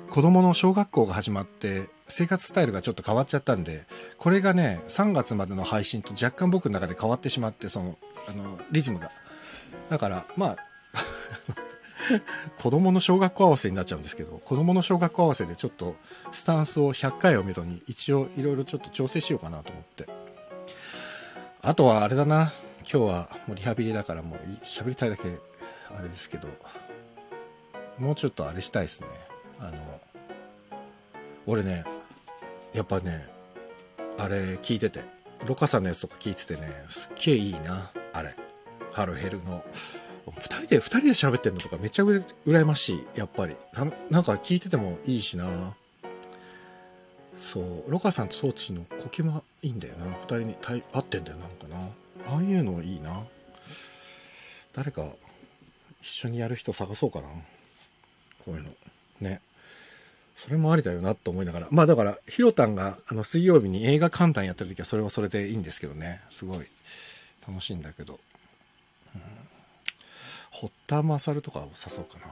[0.09, 3.85] 子供の小学校が始まって、生活スタイルがちょっと変わっちゃったんで、
[4.17, 9.11] これがね、3月までの配信と若干僕の中で変わってしまって、その、あの、リズムが。
[9.89, 10.57] だからまあ
[12.59, 15.95] 子供の小学校合わせになっちゃうんですけど子供の小学校合わせでちょっと
[16.31, 20.07] スタンスを100回をめどに一応いろいろちょっと調整しようかなと思って。
[21.61, 22.51] あとはあれだな。
[22.81, 25.23] 今日はもうリハビリだからもう喋りたいだけ
[25.97, 26.47] あれですけど。
[27.97, 29.07] もうちょっとあれしたいですね。
[29.59, 30.01] あの
[31.45, 31.85] 俺ね
[32.73, 33.27] やっぱね
[34.17, 35.01] あれ聞いてて。
[35.45, 37.91] ロカさんのやつとか聞いててねすっげえいいな。
[38.13, 38.35] あれ。
[38.91, 39.63] ハルヘルの。
[40.31, 43.55] 二人で、二人で喋ってんのとかめっちゃうら羨ましい、やっぱり。
[43.73, 45.75] ななんか聞いててもいいしな。
[47.39, 50.05] そう、ロカさんと装置の呼吸もいいんだよな。
[50.11, 50.55] 二人に
[50.93, 51.77] 合ってんだよ、なんかな。
[52.27, 53.23] ああいうのいいな。
[54.73, 55.05] 誰か
[56.01, 57.27] 一緒にやる人探そうかな。
[58.45, 58.69] こういうの。
[59.19, 59.41] ね。
[60.35, 61.67] それもありだよなと思いながら。
[61.69, 66.21] まあだから、ヒロタンがあの水曜日に映画観覧やってる時はそれはそれでいいんですけどね。
[66.29, 66.67] すごい
[67.47, 68.19] 楽しいんだけど。
[69.15, 69.42] うん
[70.55, 72.31] 堀田勝とかを誘うかな。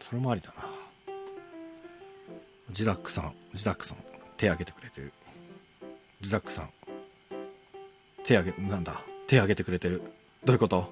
[0.00, 0.64] それもありだな。
[2.70, 3.98] ジダックさんジダックさん
[4.38, 5.12] 手挙げてくれてる。
[6.22, 6.70] ジダックさん
[8.24, 9.02] 手挙げなんだ？
[9.26, 10.00] 手挙げてくれてる。
[10.44, 10.90] どういうこと？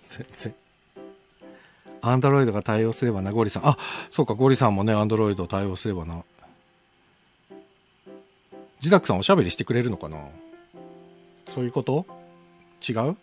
[0.00, 0.54] 全然
[2.00, 3.32] アンドロイドが対応すればな。
[3.32, 3.68] ゴリさん。
[3.68, 3.76] あ
[4.10, 6.24] そうかゴリさんもねアンドロイド対応すればな。
[8.80, 10.16] ジダックさんおしゃべりしてくれるのかな？
[11.46, 12.06] そういうこと？
[12.88, 13.16] 違う？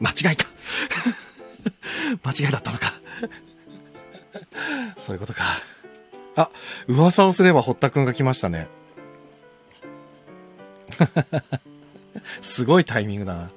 [0.00, 0.46] 間違いか
[2.24, 2.94] 間違いだったのか
[4.96, 5.42] そういうことか。
[6.34, 6.50] あ、
[6.86, 8.68] 噂をすれば堀田くんが来ましたね。
[12.42, 13.50] すごいタイミングだな。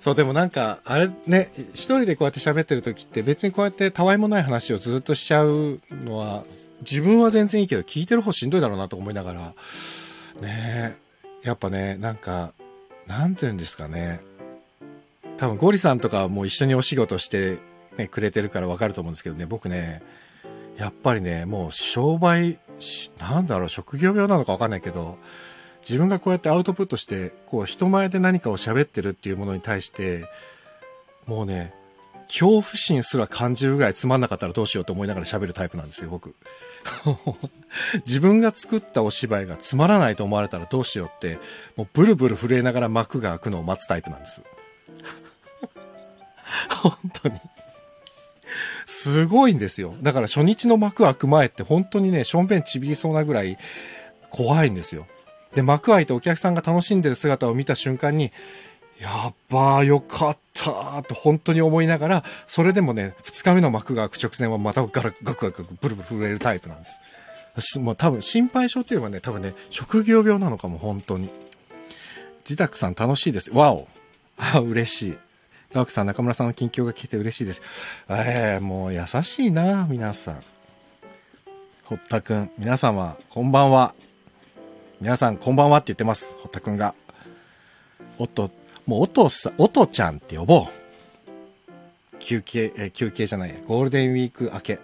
[0.00, 6.44] そう、でもなんか、あれね、一人でこうやって喋ってる時って別にこうやってたわいもない話をずっとしちゃうのは、
[6.80, 9.54] 自分は全然いいけど、聞いてる方しんどいだろうなと思いながら、
[10.40, 10.96] ね
[11.42, 12.52] やっぱね、なんか、
[13.06, 14.20] なんて言うんですかね。
[15.40, 17.60] 多分ゴリさんとかも一緒にお仕事して
[17.96, 20.02] ね、くれてるからわかると思うんですけどね、僕ね、
[20.76, 22.58] やっぱりね、もう商売、
[23.18, 25.16] なんだろう、職業病なのかわかんないけど、
[25.80, 30.26] 自分がこうやってアウトプットして、こう人前で何かを喋ってるっていうものに対して、
[31.26, 31.72] もうね、
[32.26, 36.34] 恐怖心すら感じるぐらいつまんなかったらどうしようと思いながら喋るタイプなんですよ、僕。
[38.04, 41.38] 自分が作ったお芝居がつまらないと思われたらどうしようって、
[41.76, 44.42] もうブルブル震えながら幕が開くのを待つタイプなんです。
[46.82, 47.40] 本当に。
[48.86, 49.94] すごいんですよ。
[50.02, 53.56] だから初日の幕開く前って本当にね、しょんべんちびりそうなぐらい
[54.28, 55.06] 怖いんですよ。
[55.54, 58.32] で、幕開いてお客さんが楽しんでる姿を見た瞬間に、
[59.00, 67.78] やっばーよかったーと本当に思いながら、それでもね、二日目の幕が開く直前はまたガラガクガクブルブル震えるタイプなんです。
[67.78, 71.30] もう多分心配性っていうのはね、多分ね、職業病なのかも、本当に。
[72.44, 73.50] 自宅さん楽しいです。
[73.52, 73.88] わお。
[74.36, 75.18] あ、嬉しい。
[75.72, 77.62] ガクさん、中村さんの近況が聞いて嬉しいです。
[78.08, 80.40] ええー、もう優しいな、皆さん。
[81.84, 83.94] 堀田くん、皆様、こんばんは。
[85.00, 86.36] 皆さん、こんばんはって言ってます。
[86.38, 86.94] 堀田くんが。
[88.18, 88.50] おっと、
[88.84, 92.18] もうおとさ、おとちゃんって呼ぼう。
[92.18, 94.80] 休憩、え休憩じゃない、ゴールデンウィーク明け。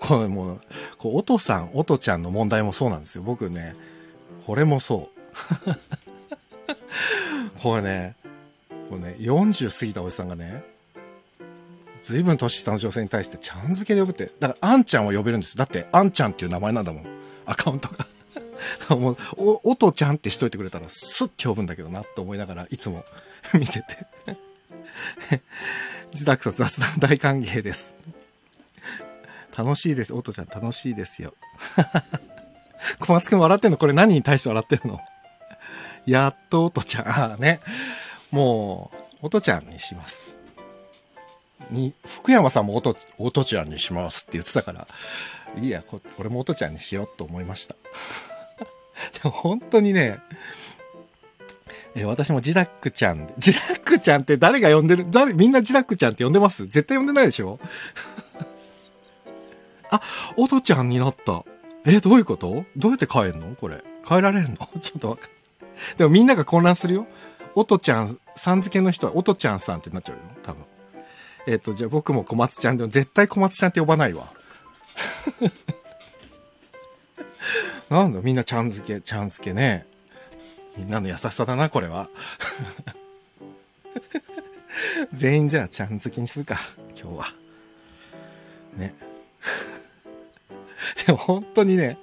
[0.00, 0.60] これもう、
[0.98, 3.22] こう、おとさん、おとちゃんの問題もそうなんですよ。
[3.22, 3.74] 僕ね、
[4.46, 5.74] これもそう。
[7.62, 8.14] これね、
[8.88, 10.64] こうね、40過ぎたおじさんがね、
[12.02, 14.32] ずいぶん年下の女性に対してちゃん付けで呼ぶって。
[14.40, 17.06] だから、あんちゃんは呼べるんですだって、あんちゃんっていう名前なんだもん。
[17.44, 18.06] アカウントが。
[18.96, 23.04] もう、お、おとちゃんってしといてくれたら、スッて呼ぶんだけどな、と思いながら、いつも
[23.54, 23.84] 見てて
[26.12, 27.94] 自宅と雑談大歓迎です。
[29.56, 30.12] 楽しいです。
[30.12, 31.34] おとちゃん楽しいですよ。
[33.00, 35.00] 小松くん笑ってんのこれ何に対して笑ってるの？
[36.06, 37.08] やっとおとちゃん。
[37.08, 37.60] ああね。
[38.30, 38.90] も
[39.22, 40.38] う、おとちゃんにします。
[41.70, 44.86] に、福山さんもおと、おとちゃんにしますって言ってたから、
[45.56, 47.74] いいや、こ俺もおとちゃんにしようと思いました。
[49.22, 50.18] でも本当にね、
[51.94, 55.06] え私もジダックちゃん、ジダックちゃんって誰が呼んでる？
[55.10, 56.66] 誰、みんなジダックちゃんって呼んでます？
[56.66, 57.58] 絶対呼んでないでしょ？
[59.90, 60.00] あ、
[60.36, 61.44] おとちゃんになった。
[61.86, 62.64] え、どういうこと？
[62.76, 63.56] どうやって帰んの？
[63.56, 63.82] これ。
[64.06, 64.56] 帰られるの？
[64.80, 65.30] ちょっとわかんない
[65.96, 67.06] でもみんなが混乱するよ。
[67.58, 70.22] おとちゃん、さん付けの人はおとちゃんさんってなっちゃうよ。
[70.44, 70.64] 多分。
[71.48, 74.32] えっ、ー、と、じゃあ僕も小松ちゃんでも絶対小松ちゃんって呼ばないわ。
[77.90, 79.86] なんだみんなちゃん付け、ちゃん付けね。
[80.76, 82.08] みんなの優しさだな、これは。
[85.12, 86.60] 全員じゃあちゃん付けにするか、
[86.96, 87.26] 今日は。
[88.76, 88.94] ね。
[91.06, 91.98] でも本当にね、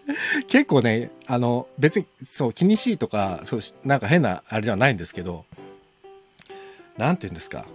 [0.47, 5.45] 結構ね、あの、別に、そう、気にしいとか、そう、なんか変なあれじゃないんですけど、
[6.97, 7.65] なんて言うんですか。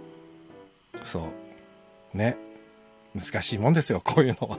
[1.05, 1.29] そ
[2.13, 2.17] う。
[2.17, 2.37] ね。
[3.15, 4.57] 難しいもんですよ、こういうのは。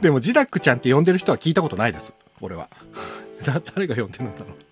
[0.00, 2.12] でも、ジダックちゃんって呼んでる人は聞いたことないです。
[2.40, 2.68] 俺は。
[3.44, 4.70] だ、誰が呼んでるんだろう。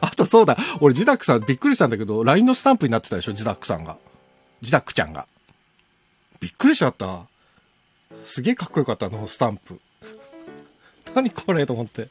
[0.00, 3.96] あとそうだ、俺ジダックさんびっくりしたんだけど、LINE のスタンプになってたでしょ、ジダックさんが。
[4.60, 5.26] ジダックちゃんが。
[6.40, 7.26] びっくりしちゃった。
[8.26, 9.80] すげえかっこよかった、のスタンプ。
[11.14, 12.08] 何これと思って。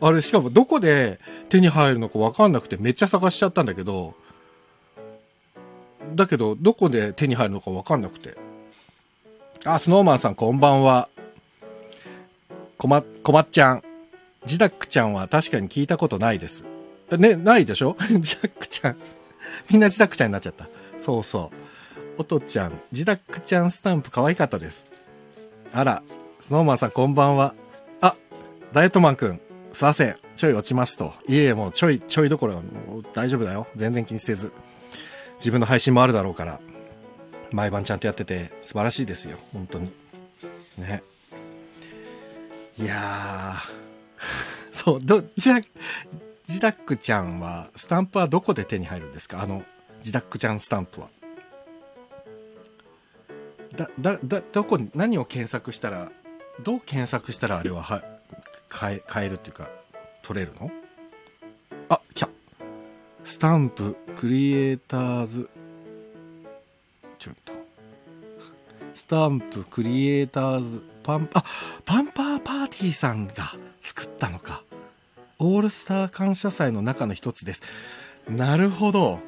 [0.00, 4.14] あれ、しかもどこで手に入るのかわかんなくてめっちゃ探しちゃったんだけど、
[6.14, 8.36] だけど、どこで手に入るのかわかんなくて。
[9.64, 11.08] あ、スノーマンさんこんばんは。
[12.76, 13.82] こま、こまっちゃん。
[14.44, 16.64] ジダックちゃんは確かに聞いたことないです。
[17.10, 17.96] ね、ないでしょ？
[18.20, 18.96] ジダックちゃん。
[19.70, 20.68] みんなジダックちゃんになっちゃった。
[20.98, 21.56] そうそう。
[22.18, 24.86] おとちゃん、ジダックちゃんスタンプ可愛かったです。
[25.76, 26.02] あら、
[26.38, 27.52] スノーマンさんこんばんは。
[28.00, 28.14] あ、
[28.72, 29.40] ダイエットマンくん、
[29.72, 30.16] すいません。
[30.36, 31.14] ちょい落ちますと。
[31.26, 32.62] いえいえ、もうちょい、ちょいどころ
[33.12, 33.66] 大丈夫だよ。
[33.74, 34.52] 全然気にせず。
[35.38, 36.60] 自分の配信もあるだろうから。
[37.50, 39.36] 毎晩ちゃんとやってて素晴らしいですよ。
[39.52, 39.90] 本当に。
[40.78, 41.02] ね。
[42.78, 44.74] いやー。
[44.78, 45.60] そう、ど、じゃ、
[46.46, 49.42] ジダックちゃんは、スタンプはどこで手に入るんですか？
[49.42, 49.64] あの、
[50.02, 51.08] ジダックちゃんスタンプは。
[53.76, 56.10] だ、だ、だ、どこに、何を検索したら、
[56.62, 58.02] どう検索したらあれは、は、
[58.68, 59.68] 買え、買えるっていうか、
[60.22, 60.70] 取れるの？
[61.88, 62.28] あ、来た。
[63.24, 65.48] スタンプ、クリエイターズ、
[67.18, 67.52] ちょっと。
[68.94, 71.44] スタンプ、クリエイターズ、パン、あ、
[71.84, 74.62] パンパーパーティーさんが作ったのか。
[75.38, 77.62] オールスター感謝祭の中の一つです。
[78.28, 79.20] なるほど。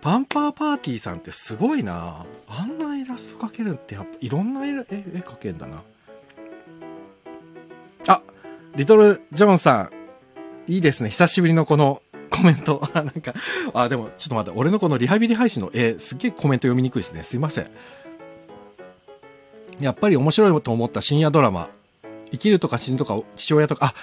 [0.00, 5.82] パンパーパーティーさんってすごいなあんなラスト描けるってやっぱいろんな絵絵描けんだな
[8.06, 8.22] あ
[8.76, 9.90] リトル・ジョンさ
[10.66, 12.82] んいいですね久しぶりのこの コメント。
[12.92, 13.34] あ、なんか、
[13.74, 17.24] あ、でも、ちょっと待って、俺のこのリハビリ配信の絵、すっげえコメント読みにくいですね。
[17.24, 17.70] すいません。
[19.80, 21.70] やっぱり面白いと思った深夜ドラマ。
[22.30, 23.94] 生きるとか死ぬとか父親とか、あ、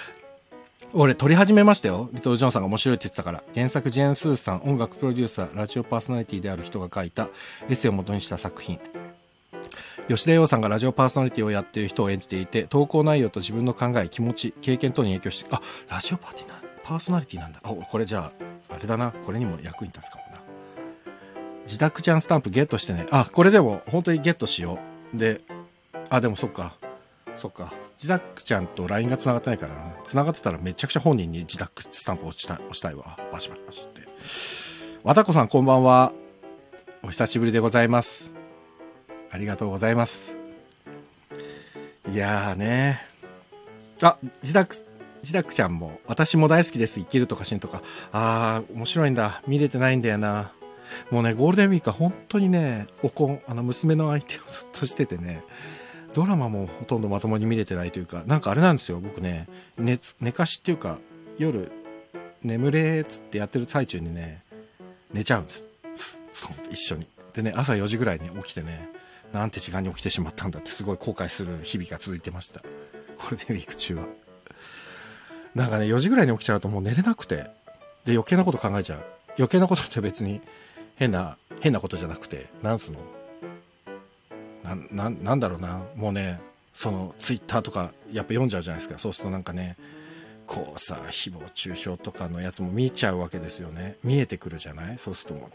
[0.94, 2.10] 俺撮り始めましたよ。
[2.14, 3.44] リトル・ジョンさんが面白いって言ってたから。
[3.54, 7.30] 原作ジェーン・スーさん、音楽プロデューサー、ラジオパーソナリティである人が書いた
[7.68, 8.80] エッセイを元にした作品。
[10.08, 17.60] 吉田洋さんがラジオパーソナリティをやっている人を演じていて、投稿内容と自分の考え、気持ち、経験等に影響して、あ、ラジオパーティーな、パーソナリティなんだ。
[17.64, 18.32] あ、これじゃ
[18.70, 19.12] あ、あれだな。
[19.26, 20.42] これにも役に立つかもな。
[21.66, 23.08] 自宅ちゃんスタンプゲットしてね。
[23.12, 24.80] あ、これでも本当にゲットしよ
[25.14, 25.18] う。
[25.18, 25.42] で、
[26.10, 26.76] あ、でもそっか。
[27.36, 27.74] そっか。
[27.96, 29.96] 自宅ちゃんと LINE が繋がってないから。
[30.04, 33.18] 繋がってたらめちゃくちゃ本人に自宅スタンプ押した押したいわ。
[33.32, 34.02] バシバシバシって。
[35.04, 36.12] 和田子さんこんばんは。
[37.04, 38.34] お久しぶりでございます。
[39.32, 40.38] ありがとうございます。
[42.12, 43.02] いやーね。
[44.02, 44.76] あ、自宅、
[45.22, 47.00] 自宅ちゃんも、私も大好きです。
[47.00, 47.82] 生きるとか死ぬとか。
[48.12, 49.42] あー、面白いんだ。
[49.48, 50.54] 見れてないんだよな。
[51.12, 55.44] もうね、ゴールデンウィークは本当にね、おこん、あの、娘の相手をずっとしててね、
[56.16, 60.98] ドラマもほとんどまともに見れてないというか、なんかあれなんですよ、僕ね、寝、寝かしっていうか、
[61.38, 61.70] 夜、
[62.42, 64.42] 眠れっつってやってる最中にね、
[65.12, 65.66] 寝ちゃうんです。
[66.32, 67.06] そう、一緒に。
[67.34, 68.88] でね、朝4時ぐらいに起きてね、
[69.34, 72.62] なんて時間に起きてしまったんだってすごい後悔する日々が続いてました。
[73.18, 74.06] これでウィーク中は。
[75.54, 77.48] なんかね、4時ぐらいに起きちゃうともう寝れなくて、
[78.06, 79.04] で、余計なこと考えちゃう。
[79.38, 80.40] 余計なことって別に
[80.96, 83.00] 変な、変なことじゃなくて、なんすの？
[84.66, 86.40] な、な、なんだろうな、もうね、
[86.74, 89.00] そのツイッターとかやっぱ読んじゃうじゃないですか。
[89.00, 89.78] そうするとなんかね、
[90.46, 93.98] こうさ、誹謗中傷とかのやつも見ちゃうわけですよね。
[94.04, 94.98] 見えてくるじゃない？
[94.98, 95.50] そうするとも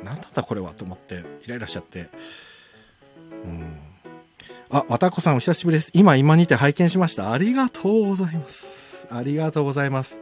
[0.00, 2.08] う、なんだったこれはと思ってイライラしちゃって。
[3.30, 3.78] うん。
[4.70, 5.90] あ、わたこさんお久しぶりです。
[5.92, 7.32] 今今にて拝見しました。
[7.32, 9.06] ありがとうございます。
[9.10, 10.18] ありがとうございます。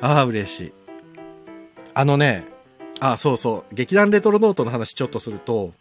[0.00, 0.72] ああ、嬉しい。
[1.94, 2.44] あのね、
[3.00, 3.74] あ、そうそう。
[3.74, 5.72] 劇団レトロノートの話ちょっとすると、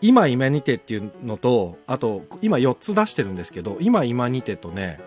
[0.00, 5.00] 今今にてっていうのと、あと、今4つ出してるんですけど、今今にてとね、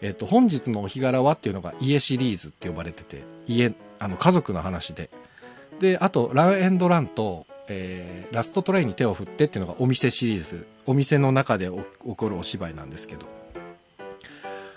[0.00, 5.10] えっと、本日のお日柄はっていうのが家シリーズって呼ばれてて、家、あの、家族の話で。
[5.80, 10.66] で、あと、ランエンドランと、えー、ラストトレイに手を振ってっていうのがお店シリーズ。
[10.86, 13.26] お店の中で起こるお芝居なんですけど。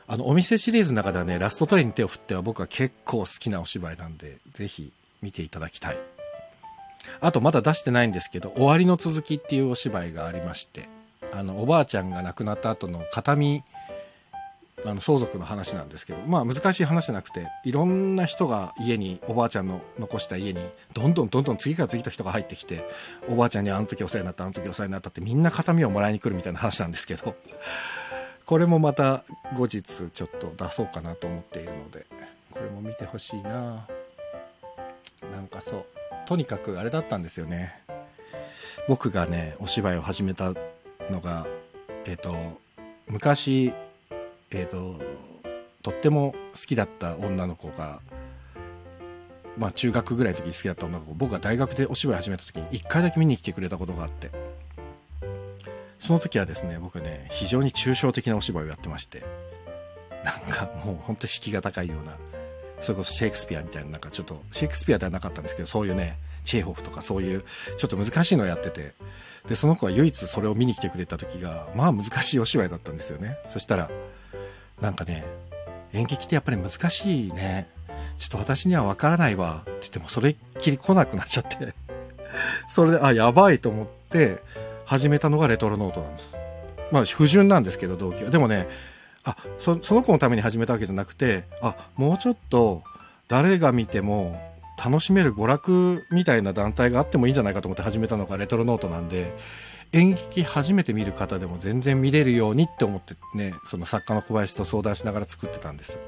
[0.07, 4.91] あの、お店シリーズの中ではね、ラストトレイに手を振っては僕は結構好きなお芝居なんで、ぜひ
[5.23, 6.14] 見ていただきたい。
[7.21, 10.87] あとまだ出してないんですけど、終わりの続きっていうお芝居がありまして、
[11.33, 13.63] あの、おばあちゃんが亡くなった後の形見、
[14.85, 20.59] あの、相続の話なんですけど、まあ難しい話じゃなくて、いろんな人が家に、おばあちゃんの残した家に、
[20.93, 22.87] どんどんどんどん次から次と人が入ってきて、
[23.27, 27.35] おばあちゃんにあの時お世話になった、あの時お世話になったってみんな形見をもらいに来るみたいな話なんですけど、
[28.45, 29.23] これもまた
[29.55, 32.05] 後日ちょっと出そうかなと思っているので、
[32.51, 33.87] これも見てほしいな
[35.31, 35.94] なんかそう。
[36.25, 37.73] とにかくあれだったんですよね。
[38.87, 40.53] 僕がねお芝居を始めた
[41.09, 41.47] のが
[42.05, 42.35] えっ、ー、と
[43.07, 43.73] 昔
[44.51, 44.99] えっ、ー、と
[45.81, 47.99] とっても好きだった女の子が
[49.57, 54.31] まあ中学ぐらいの時に好きだった女の子僕が大学でお芝居始めた時に1回だけ見に来てくれたことがあって。
[55.97, 59.23] その時はですね僕ね非常に抽象的なお芝居をやってまして。
[60.23, 62.17] なんかもうほんと敷居が高いような。
[62.79, 67.43] それこそシェイクスピアみたいな、なんかちょっと、シェイクスピアではなかったんですけど、そういうね、チェーホフとかそういう、
[67.77, 68.93] ちょっと難しいのをやってて、
[69.47, 73.37] で、その子は唯一それを見に来てくれた時が、まあ難しいお芝居だったんですよね。
[73.45, 73.89] そしたら、
[74.81, 75.25] なんかね、
[75.93, 77.69] 演劇ってやっぱり難しいね。
[78.17, 79.61] ちょっと私にはわからないわ。
[79.61, 81.73] って言ってもそれっきり来なくなっちゃって
[82.69, 84.41] それで、あ、やばいと思って、
[84.85, 86.35] 始めたのがレトロノートなんです。
[86.91, 88.29] まあ不純なんですけど、動機は。
[88.29, 88.67] でもね、
[89.25, 92.83] あそその子のために始めたわけじゃなくてあもうちょっと
[93.27, 94.39] 誰が見ても
[94.83, 99.35] 楽しめる娯楽みたいな団体があってもいいんじゃないかと思って始めたのがレトロノートなんで
[99.93, 105.99] 演劇初めて見る方でも全然見れるようにって思ってねその作家の小林と相談しながら作ってたんです。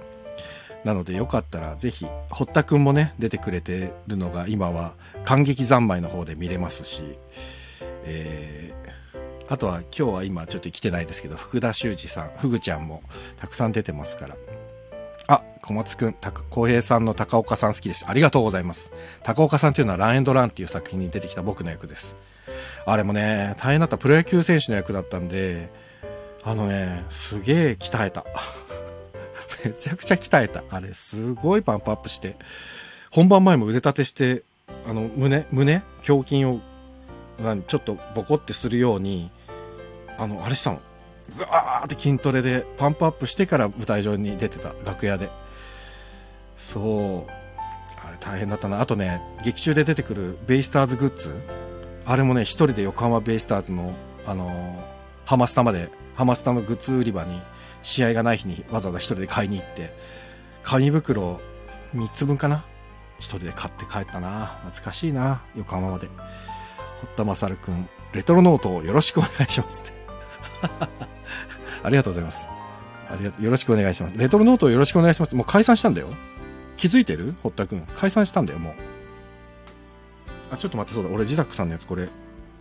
[0.84, 4.94] なのでよかったらぜひ堀田くんもね出てくれてるのが今は
[5.24, 7.02] 感激三昧の方で見れますし、
[8.06, 8.87] えー
[9.50, 13.02] あとは今日は今ちょっと来てないですけど、福田修二さん、ふぐちゃんも
[13.38, 14.36] たくさん出てますから。
[15.28, 16.16] あ、小松くん、
[16.50, 18.10] 浩平さんの高岡さん好きでした。
[18.10, 18.92] ありがとうございます。
[19.24, 22.16] 高岡さんっていうのはランエンドランっていう作品に出てきた僕の役です。
[22.86, 25.70] あれもね、大変だったプロ野球選手の役だったんで、
[26.44, 28.26] あのね、すげえ鍛えた。
[29.66, 30.64] めちゃくちゃ鍛えた。
[30.70, 32.36] あれ、すごいパンプアップして、
[33.12, 34.44] 本番前も腕立てして
[34.86, 36.60] あの、胸、胸胸筋を、
[37.68, 39.32] ちょっとボコってするように、
[40.18, 40.82] あの、あれしたの。
[41.36, 45.30] ぐわーって筋トレでパンプアップしてから舞台上に出てた、楽屋で。
[46.58, 47.32] そう。
[48.06, 48.82] あれ大変だったな。
[48.82, 51.40] あとね、劇中で出てくるベイスターズグッズ。
[52.06, 53.94] あれもね、一人で横浜ベイスターズの、
[54.26, 54.98] あのー
[55.28, 57.42] ハマスタまで、ハマスタのグッズ売り場に、
[57.82, 59.94] 試合がない日にわざわざ一人で買いに行って、
[60.64, 61.42] 紙袋
[61.94, 62.64] 3つ分かな？
[63.20, 64.58] 一人で買って帰ったな。
[64.64, 65.42] 懐かしいな。
[65.58, 66.08] 横浜まで。
[67.02, 69.97] 堀田勝くん、レトロノートをよろしくお願いしますって。
[71.84, 72.48] ありがとうございます。
[73.10, 74.18] ありがとう、よろしくお願いします。
[74.18, 75.36] レトロノートよろしくお願いします。
[75.36, 76.08] もう解散したんだよ。
[76.76, 77.36] 気づいてる？
[77.42, 77.82] 堀田くん。
[77.96, 78.74] 解散したんだよ、もう。
[80.52, 81.16] あ、ちょっと待って、そうだ。
[81.16, 82.08] 俺、ジダックさんのやつ、これ、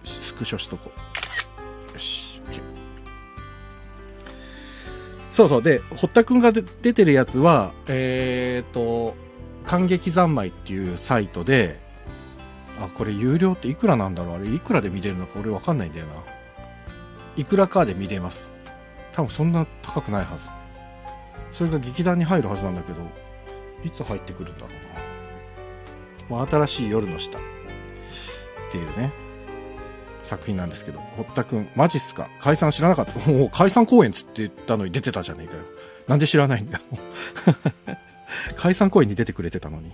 [0.05, 0.93] スクショしとこ
[1.91, 1.93] う。
[1.93, 2.61] よし、OK。
[5.31, 5.63] そうそう。
[5.63, 9.17] で、堀田くんが出てるやつは、えーと、
[9.67, 11.81] 感激三昧っていうサイトで、
[12.81, 14.35] あ、これ有料っていくらなんだろう？
[14.37, 16.15] あれ、いくらで見れるのか俺わかんないんだよな。
[17.37, 18.51] いくらかで見れます。
[19.13, 20.49] 多分そんな高くないはず。
[21.53, 23.01] それが劇団に入るはずなんだけど、
[23.85, 24.69] いつ入ってくるんだろ
[26.29, 26.37] うな。
[26.39, 27.41] まあ、新しい夜の下っ
[28.73, 29.13] ていうね、
[30.23, 32.29] 作品なんですけど、堀田くん、マジっすか？
[32.41, 33.13] 解散知らなかった。
[33.31, 35.63] もう解散公演つって言ったのに出てたじゃねえかよ。
[36.09, 36.85] なんで知らないんだよ。
[38.57, 39.93] 解散公演に出てくれてたのに。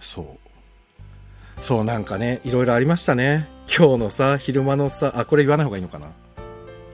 [0.00, 1.64] そう。
[1.64, 3.48] そう、なんかね、いろいろありましたね。
[3.68, 6.08] 今日のさ、昼間のさ、あ、これ言わない方がいいのかな？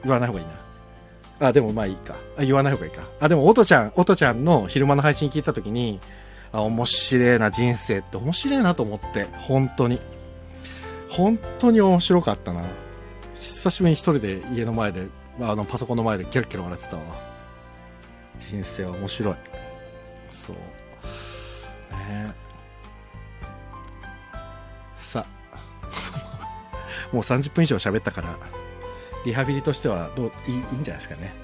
[0.02, 1.48] 言わない方がいいな。
[1.48, 2.16] あ、でもまあいいか。
[2.36, 3.02] あ言わない方がいいか。
[3.20, 6.00] あ、でも、おとちゃん、おとちゃんの昼間の配信聞いたときに、
[6.52, 10.00] あ、面白いな人生って面白いなと思って、本当に。
[11.08, 12.62] 本当に面白かったな。
[13.34, 15.08] 久しぶりに一人で家の前で、
[15.40, 17.02] あの、パソコンの前でキャラキャラ笑ってたわ。
[18.36, 19.34] 人生は面白い。
[20.30, 20.56] そう。
[22.08, 22.32] ね
[25.00, 26.31] さあ。
[27.12, 28.36] もう30分以上喋ったから、
[29.24, 31.34] リハビリとしてはどういいいいんじゃないですかね。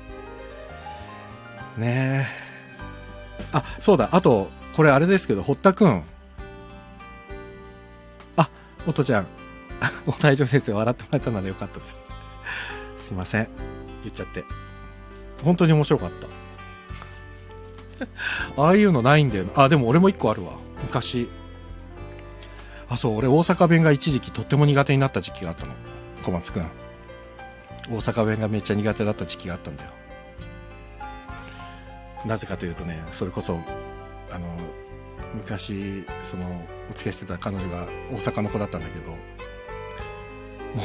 [1.77, 2.49] ねえ。
[3.53, 4.09] あ、そうだ。
[4.12, 6.03] あと、これあれですけど、堀田くん。
[8.37, 8.49] あ、
[8.87, 9.27] おとちゃん。
[10.07, 12.03] お大丈夫先生笑ってもらえたならよかったです。
[12.99, 13.49] すいません。
[14.03, 14.45] 言っちゃって。
[15.45, 16.27] 本当に面白かった。
[18.62, 19.53] ああいうのないんだよな。
[19.62, 20.53] あ、でも俺も一個あるわ。
[20.83, 21.29] 昔。
[22.89, 25.74] あ、そう、俺大阪弁が一時期とっても苦手になった時期があったの。
[26.24, 26.70] 小松くん。
[27.91, 29.91] 大阪弁がめっちゃ苦手だった時期があったんだよ。
[32.26, 33.61] なぜかというとね、それこそ、
[34.30, 34.47] あの、
[35.34, 36.47] 昔、その、
[36.91, 39.16] お付き合いしてた彼女が大阪の子だったんだけど、も
[40.74, 40.84] うね、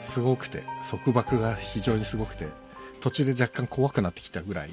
[0.00, 2.46] すごくて、束縛が非常にすごくて、
[3.00, 4.70] 途中で若干怖くなってきたぐらい、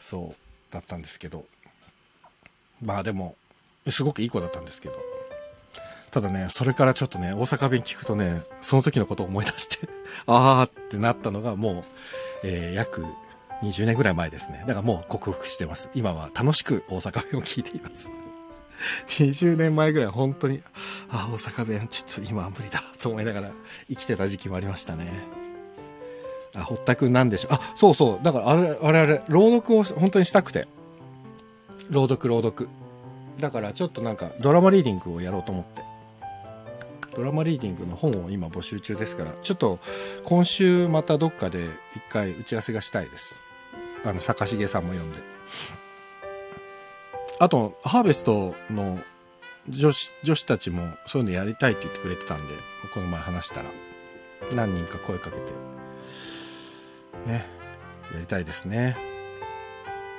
[0.00, 0.34] そ
[0.70, 1.44] う、だったんですけど、
[2.82, 3.36] まあでも、
[3.90, 4.94] すごくいい子だったんですけど、
[6.10, 9.78] ただね、それからちょっとね、大阪弁聞くとね、その時のことを思い出して、
[10.26, 11.84] あーってなったのがもう、
[12.44, 13.04] えー約
[13.62, 14.60] 20年ぐらい前ですね。
[14.60, 15.90] だからもう克服してます。
[15.94, 18.12] 今は楽しく大阪弁を聞いています。
[19.08, 20.62] 20年前ぐらい本当に、
[21.10, 23.50] あ、大阪弁ちょっと今は無理だと思いながら
[23.88, 25.24] 生きてた時期もありましたね。
[26.54, 27.54] あ、堀田くんなんでしょう。
[27.54, 28.24] あ、そうそう。
[28.24, 30.66] だからあれ、あれあれ、朗読を本当にしたくて。
[31.90, 32.68] 朗読、朗読。
[33.40, 35.82] だからちょっとなんかドラマリーディングをやろうと思って。
[37.14, 39.78] ドラマリーディングの本を今募集中ですから、ちょっと
[40.24, 41.64] 今週またどっかで
[41.96, 43.40] 一回打ち合わせがしたいです。
[44.04, 45.18] あの、坂重さんも呼んで。
[47.38, 48.98] あと、ハーベストの
[49.68, 52.54] 女子、女子たちもそういうのやりたいって言ってくれてたんで、
[52.94, 53.70] この前話したら、
[54.54, 55.40] 何人か声かけて、
[57.26, 57.46] ね、
[58.12, 58.96] やりたいですね。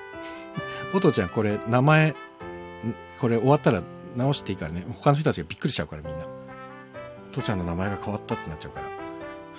[0.93, 2.15] おとちゃん、これ、名前、
[3.19, 3.81] これ終わったら
[4.15, 4.85] 直していいからね。
[4.93, 6.25] 他の人たちがびっくりしちゃうから、みんな。
[7.31, 8.87] おとちゃんの名前が変わったってなっちゃうから。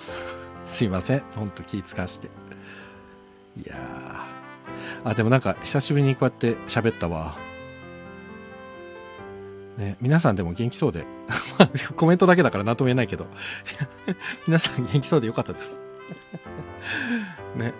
[0.65, 1.23] すいません。
[1.35, 2.27] ほんと気使わして。
[3.57, 5.09] いやー。
[5.09, 7.35] あ、でもなんか、久しぶりにこうやって喋ったわ。
[9.77, 11.05] ね、皆さんでも元気そうで。
[11.95, 13.27] コメントだけだから何とも言えないけど。
[14.45, 15.81] 皆さん元気そうでよかったです。
[17.55, 17.73] ね。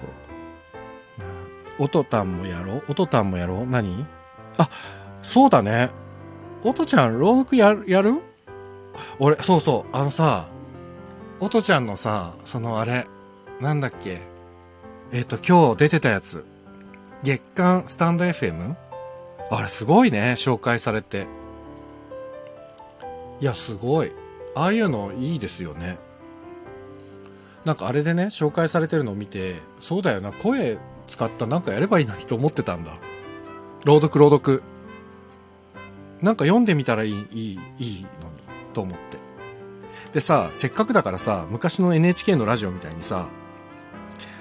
[0.00, 1.84] そう。
[1.84, 2.84] おとたんもやろう？
[2.88, 3.66] おとたんもやろう？
[3.66, 4.04] 何？
[4.58, 4.68] あ、
[5.22, 5.90] そうだね。
[6.62, 8.20] おとちゃん、朗読やる、やる？
[9.18, 10.48] 俺、そうそう、あのさ、
[11.40, 13.06] おとちゃんのさ、そのあれ、
[13.60, 14.20] なんだっけ？
[15.12, 16.44] えっ、と、今日出てたやつ。
[17.22, 18.74] 月刊スタンド FM?
[19.50, 21.26] あれすごいね、紹介されて。
[23.40, 24.12] いや、すごい。
[24.54, 25.98] ああいうのいいですよね。
[27.64, 30.78] なんかあれでね、紹介されてるのを見て、そうだよな、声
[31.08, 32.96] 使ったなんかやればいいのにと思ってたんだ。
[33.84, 34.62] 朗読、朗読。
[36.20, 38.10] なんか読んでみたらいい、いい、いいのに、
[38.74, 39.18] と思って。
[40.12, 43.28] でさ、せっかくだからさ、昔の NHK のラジオみたいにさ、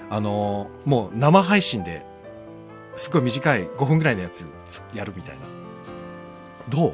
[0.09, 2.05] あのーもう生配信で、
[2.95, 4.45] すごい短い5分ぐらいのやつ
[4.93, 5.41] やるみたいな。
[6.67, 6.93] どう？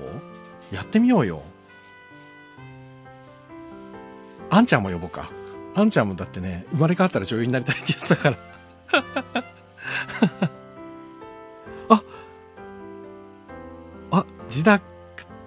[0.75, 1.41] やってみようよ。
[4.51, 5.31] あんちゃんも呼ぼうか。
[5.73, 8.37] あんちゃんもだってね、生まれ変わったら女優になりたいって言ってたか
[10.31, 10.51] ら。
[14.55, 14.83] あ、自宅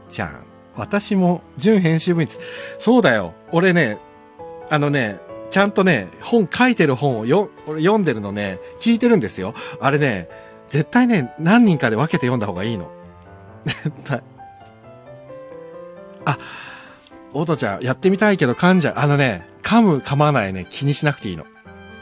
[0.08, 0.44] ちゃん。
[0.76, 2.40] 私も、準編集部員です。
[2.78, 3.34] そうだよ。
[3.50, 3.98] 俺ね、
[4.70, 9.54] あのね、ちゃんとね、本書いてる本をよ、俺読んでるのね、聞いてるんですよ。
[9.80, 10.28] あれね、
[10.68, 12.90] 絶対ね、何人かで分けて読んだ方がいいの。
[13.64, 14.22] 絶対。
[16.24, 16.38] あ、
[17.32, 18.94] おとちゃん、やってみたいけど噛んじゃう。
[18.98, 21.46] あのね、噛む噛まないね、気にしなくていいの。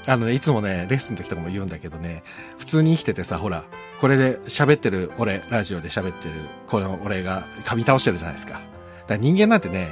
[0.07, 2.22] あのね、いつもね、レッスンの時とかも言うんだけどね、
[2.59, 3.64] 普通に生きててさ、ほら、
[4.01, 6.34] これで喋ってる俺、ラジオで喋ってる、
[6.66, 8.55] この俺が噛み倒してるじゃないですか。
[8.55, 8.64] だか
[9.09, 9.88] ら人間なんてね、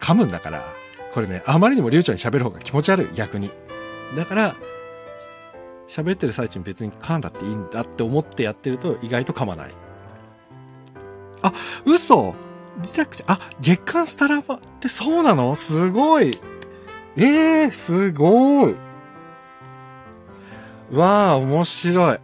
[0.00, 0.64] 噛むんだから、
[1.12, 3.50] これね、あまりにも流暢に喋る方が気持ち悪い、逆に。
[4.16, 4.56] だから、
[5.88, 9.70] 喋ってる最中に別に噛んだっていいんだって思ってやってると意外と噛まない。
[11.40, 11.52] あ、
[11.86, 12.34] 嘘
[12.82, 15.54] 自宅じゃ、あ、月刊スタラバってそうなの？
[15.54, 16.38] すごい。
[17.16, 18.74] ええー、すごい。
[20.92, 22.18] わあ、面白い。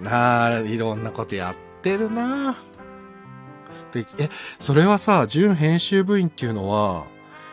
[0.00, 2.56] なあ、いろんなことやってるな
[3.70, 4.14] 素敵。
[4.18, 4.28] え、
[4.58, 7.04] それはさ、準編集部員っていうのは、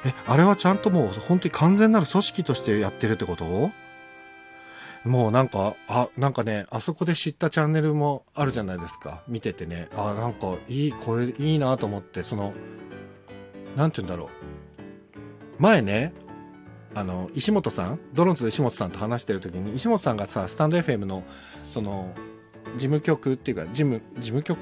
[0.06, 3.72] え、あれはちゃんともう本当に完全なる組織としてやってるってこと？
[5.04, 9.24] もうなんか、あ、なんかね、あそこで知ったチャンネルもあるじゃないですか。
[9.28, 9.89] 見ててね。
[9.96, 12.54] あ、なんかいい、これいいなと思って、その、
[13.76, 15.62] なんて言うんだろう。
[15.62, 16.14] 前ね、
[16.94, 21.24] あの、石本さん、ドロンズの石本さんと話してる時に、石本さんがさ、スタンド FM の、
[21.74, 22.14] その、
[22.76, 24.59] 事務局っていうか、事務、事務局？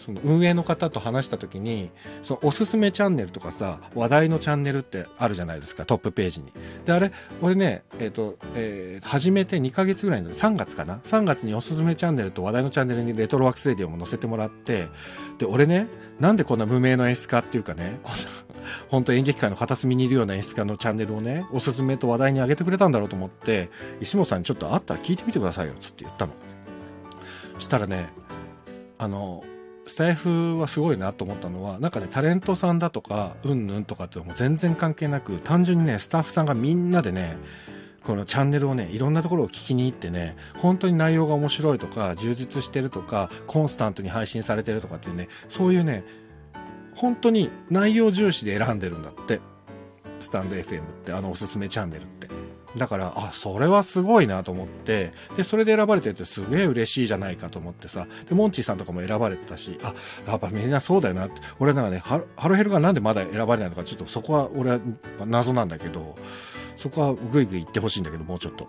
[0.00, 1.90] その運営の方と話した時に、
[2.22, 6.52] そのおすすめチャンネルとかさ、話題のチャンネルってあるじゃないですか、トップページに。
[6.86, 14.88] で、あれ、俺ね、えっ、ー、と、えー、始めて2ヶ月ぐらいの、3月かな ?3 月におすすめチャンネルと話題のチャンネルにレトロワークスレディオも載せてもらって、
[15.38, 15.86] で、俺ね、
[16.18, 18.00] なんでこんな無名の演出家っていうかね、
[18.88, 23.68] 本当演劇界の片隅にいるような演出家のチャンネルをね、おすすめと話題に上げてくれたんだろうと思って、
[24.00, 26.32] 石本さんにちょっと会ったら聞いてみてくださいよ、つって言ったの。
[27.60, 28.08] したらね、
[28.98, 29.44] あの、
[29.86, 37.38] スタイフはすごいなと思ったのは、なんかね、タレントさんだとか、うんぬんとかっても全然関係なく、単純にね、スタッフさんがみんなでね、
[38.02, 46.04] このチャンネルをね、いろんなところを聞きに行ってね、本当に内容が面白いとか、充実してるとか、コンスタントに配信されてるとかっていうね、そういうね、
[46.94, 49.40] 本当に内容重視で選んでるんだって。
[50.20, 52.19] スタンド FM って、あのおすすめチャンネルって。
[52.76, 59.92] だから、あ、それはすごいなと思って、で、それで選ばれててすげえ嬉しいじゃないかと思ってさ、で、モンチーさんとかも選ばれてたし、あ、
[60.26, 64.80] やっぱみんなそうだよなって、俺なんかね、ハロヘルがなんでまだ選ばれないのか、ちょっとそこは俺は
[65.26, 66.16] 謎なんだけど、
[66.76, 68.68] そこはぐいぐい言ってほしいんだけど、もうちょっと。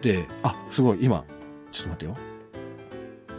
[0.00, 1.24] で、あ、すごい、今、
[1.70, 2.16] ちょっと待ってよ。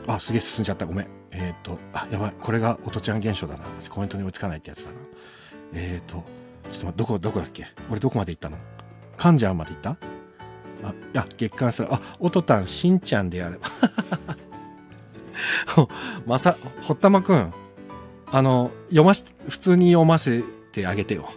[0.08, 1.08] あ、すげえ進んじゃった、ごめん。
[1.32, 3.66] えっ、ー、と、あ、やばい、これが音ちゃん現象だな。
[3.90, 4.98] コメントに追いつかないってやつだな。
[5.74, 6.24] えっ、ー、と、
[6.72, 7.66] ちょっと待って、どこ、どこだっけ？
[7.90, 8.58] 俺どこまで行ったの？
[9.18, 9.90] カンジャンまで行った？
[10.84, 11.94] あ、いや、月刊する。
[11.94, 13.70] あ、おとたん、しんちゃんであれば。
[16.26, 17.54] まさ、ほったまくん。
[18.32, 21.30] あの、読まし、普通に読ませてあげてよ。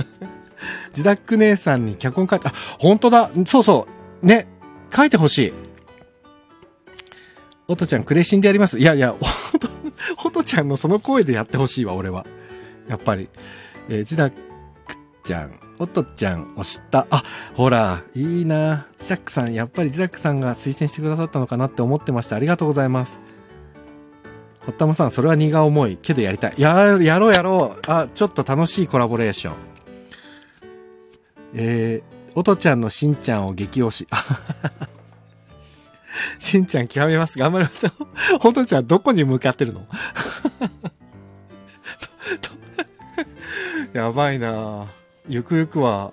[0.90, 3.30] 自宅姉さんに脚本書いて、あ、本当だ。
[3.46, 3.86] そうそ
[4.22, 4.26] う。
[4.26, 4.48] ね。
[4.94, 5.52] 書いてほしい。
[7.68, 8.78] おとちゃん、クレシンでやります。
[8.78, 9.18] いやいや、お
[9.58, 9.68] と、
[10.26, 12.26] おとちゃんのその声でやってほしいわ、俺は。
[12.88, 13.28] やっぱり。
[13.88, 14.36] えー、自宅
[15.24, 15.52] ちゃん。
[15.80, 17.06] おとちゃん押した。
[17.10, 17.24] あ、
[17.54, 18.86] ほら、いいな。
[18.98, 22.36] ジザックさん、やっぱりジザックさんが推薦してくださったのかなって思ってました。
[22.36, 23.18] ありがとうございます。
[24.60, 25.96] ほったまさん、それは荷が重い。
[25.96, 26.54] けどやりたい。
[26.58, 27.80] や、やろうやろう。
[27.90, 29.54] あ、ちょっと楽しいコラボレーション。
[31.54, 34.06] えー、おとちゃんのしんちゃんを激推し。
[36.38, 37.38] しんちゃん極めます。
[37.38, 37.92] 頑張りますよ。
[38.44, 39.86] おとちゃんどこに向かってるの？
[43.94, 44.99] やばいなぁ。
[45.28, 46.12] ゆくゆくは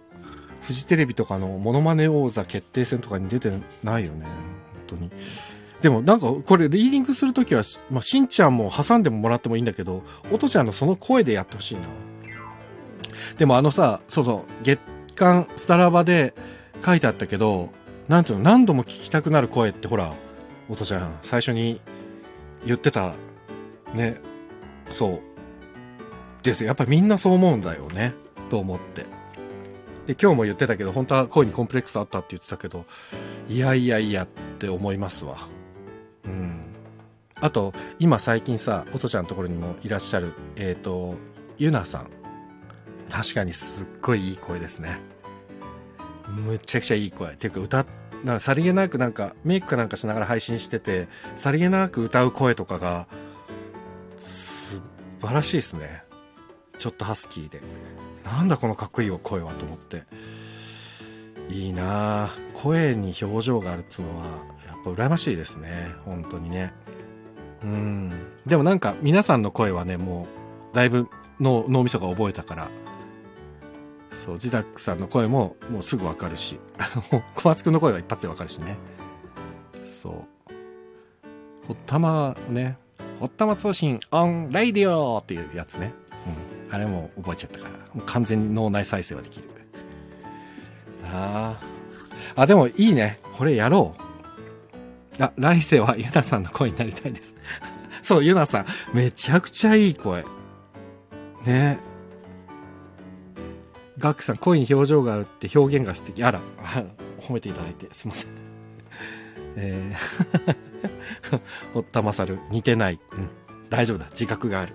[0.61, 3.51] フジテレビとかのモノマネ王座決定戦とかに出て
[3.83, 4.31] ないよね本
[4.87, 5.11] 当に。
[5.81, 11.81] でもなんかこれリーディングするときは、まあ、しんちゃんも挟んでもらってもいいんだけどおとちゃんのその声でやってほしいな。
[13.37, 14.79] でもあのさそうそう月
[15.15, 16.33] 刊スタラバで
[16.85, 17.69] 書いてあったけど
[18.07, 20.13] なんていうの何度も聞きたくなる声ってほら
[20.69, 21.79] おとちゃん最初に
[22.65, 23.13] 言ってた
[23.93, 24.19] ね
[24.89, 25.21] そう。
[26.43, 26.61] です。
[26.61, 28.13] よやっぱみんなそう思うんだよね。
[28.49, 29.05] と思って。
[30.07, 32.85] で、今日も言ってたけど、本当は声にコンプレックスあったって言ってたけど、
[33.49, 34.27] いやいやいやっ
[34.57, 35.49] て思いますわ。
[36.25, 36.61] うん。
[37.35, 41.15] あと、今最近さ、おとちゃんのところにもいらっしゃる、えっ、と、
[41.57, 42.09] ゆなさん。
[43.09, 44.99] 確かにすっごいいい声ですね。
[46.27, 47.35] むちゃくちゃいい声。
[47.35, 47.85] ていうか歌、
[48.23, 53.07] なさりげなくなんかメイクかなんかしながら配信してて、さりげなく歌う声とかが、
[54.17, 54.81] 素
[55.21, 56.06] 晴らしいですね。
[56.77, 57.61] ちょっとハスキーで。
[58.23, 60.03] なんだこのかっこいい声はと思って。
[61.49, 64.25] いいな声に表情があるっつうのは、
[64.65, 65.93] やっぱ羨ましいですね。
[66.03, 66.73] 本当にね。
[67.63, 68.11] うん。
[68.45, 70.27] でもなんか皆さんの声はね、も
[70.73, 71.07] う、だいぶ
[71.39, 72.69] 脳みそが覚えたから、
[74.11, 76.59] そう、ジダックさんの声ももうすぐわかるし、
[77.35, 78.77] 小松くんの声は一発でわかるしね。
[79.87, 80.13] そう。
[81.67, 82.77] ほったまね、
[83.19, 85.93] ほったま通信オンライディオっていうやつね。
[86.25, 86.56] うん。
[86.69, 89.47] あれも覚えちゃったから、もう完全に脳内再生はできる。
[91.13, 91.55] あ
[92.35, 92.41] あ。
[92.41, 93.19] あ、でもいいね。
[93.33, 93.95] これやろ
[95.19, 95.23] う。
[95.23, 97.37] あ、来世はユナさんの声になりたいです。
[98.01, 98.65] そう、ユナさん。
[98.93, 100.23] めちゃくちゃいい声。
[101.45, 101.79] ね
[103.97, 106.23] ガクさん、声に表情があるって表現が素敵。
[106.23, 106.41] あら、
[107.19, 108.29] 褒めていただいて、すいません。
[109.55, 111.41] えー、
[111.73, 112.99] おったまさる、似てない。
[113.13, 113.29] うん、
[113.69, 114.07] 大丈夫だ。
[114.11, 114.73] 自覚がある。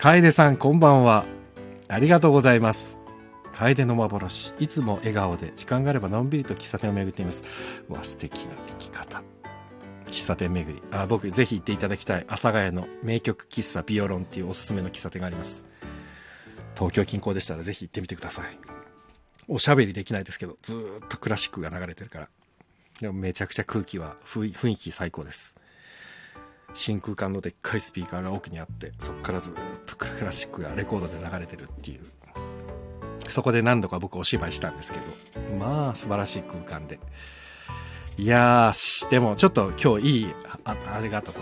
[0.00, 1.26] 楓さん、こんばんは。
[1.88, 2.98] ありがとうございます。
[3.52, 4.54] 楓の幻。
[4.58, 7.42] いつも笑顔で、時間があればのんびりと喫茶店を巡っています。
[7.86, 9.22] わ、素敵な生き方。
[10.06, 10.82] 喫茶店巡り。
[10.90, 12.22] あ、僕、ぜひ行っていただきたい。
[12.28, 15.66] 阿佐ヶ谷の名曲喫茶ビオロンっていうおすすめの喫茶店があります。
[16.76, 18.58] 東京近郊でしたらぜひ行ってみてください。
[19.48, 20.72] おしゃべりできないですけど、ず
[21.04, 22.28] っとクラシックが流れてるから。
[23.02, 25.56] でもめちゃくちゃ空気は、雰囲気最高です。
[26.74, 29.54] 真空管のでっかいスピーカーが奥にあって、そっからずっ
[29.86, 32.00] とクラシックがレコードで流れてるっていう。
[33.28, 36.98] そこで何度か僕お芝居したんですけど、まあ素晴らしい空間で。
[38.16, 41.40] いやー、でもちょっと今日いい、あ、あれがあったぞ。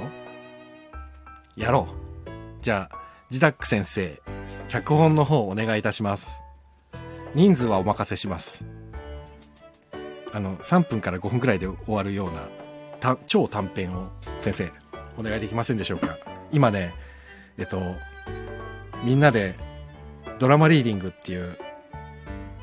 [1.56, 2.62] やろう。
[2.62, 2.98] じゃあ、
[3.30, 4.20] ジダック先生、
[4.68, 6.42] 脚本の方お願いいたします。
[7.34, 8.64] 人数はお任せします。
[10.32, 14.70] あの、3分から5分くらいで終わるような、超短編を先生、
[15.18, 16.16] お願いできませんでしょうか。
[16.52, 16.94] 今ね、
[17.58, 17.80] えっと、
[19.04, 19.56] みんなで
[20.38, 21.58] ドラマリーディングっていう、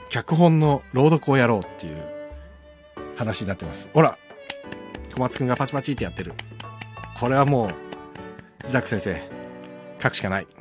[0.09, 2.01] 脚本の朗読をやろうっていう
[3.17, 3.89] 話になってます。
[3.93, 4.17] ほら
[5.13, 6.33] 小松くんがパチパチってやってる。
[7.19, 7.69] これはもう、
[8.65, 9.21] ザック先生、
[10.01, 10.47] 書くしかない。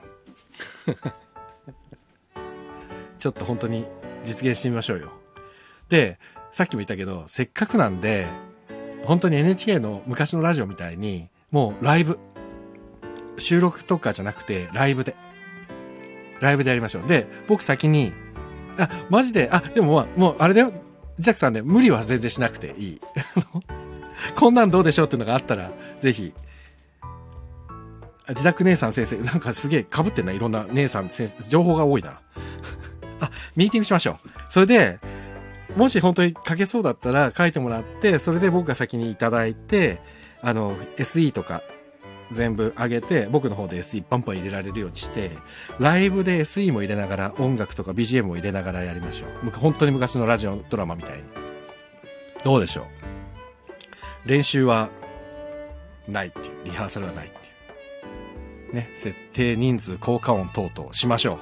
[3.18, 3.84] ちょっと本当に
[4.24, 5.12] 実現してみましょうよ。
[5.88, 6.18] で、
[6.52, 8.28] さっきも言ったけど、せっかくなんで、
[9.04, 12.18] 本当に NHK の昔のラジオみたいに、もうライブ。
[13.38, 15.14] 収録とかじゃなくて、ライブで。
[16.40, 17.06] ライブでやりましょう。
[17.06, 18.12] で、僕先に、
[18.76, 20.72] あ、マジで、あ、でもまあもう、あれだよ。
[21.20, 23.00] ジャックさんね、無理は全然しなくていい。
[24.34, 26.34] こんなんどうでしょうっていうのがあったら、ぜひ、
[28.30, 32.20] 自宅姉さん先生、なんかすげえ被ってんな、いろんな姉さん先生、情報が多いな。
[33.20, 34.28] あ、ミーティングしましょう。
[34.48, 34.98] それで、
[35.76, 40.02] もし本当に書けそうだったら書いてもらって、それで僕が先にいただいて、
[40.46, 41.62] あの、SE とか
[42.30, 45.30] 全部上げて、僕の方で SE パンパン入れられるようにして、
[45.78, 49.50] ライブで SE も入れながら、音楽とか BGM も入れながらやりましょう。
[49.52, 51.24] 本当に昔のラジオドラマみたいに。
[52.44, 54.28] どうでしょう？
[54.28, 54.90] 練習は
[56.06, 57.40] ないっていう、リハーサルはないってい
[58.70, 58.74] う。
[58.74, 61.38] ね、設定人数、効果音等々しましょ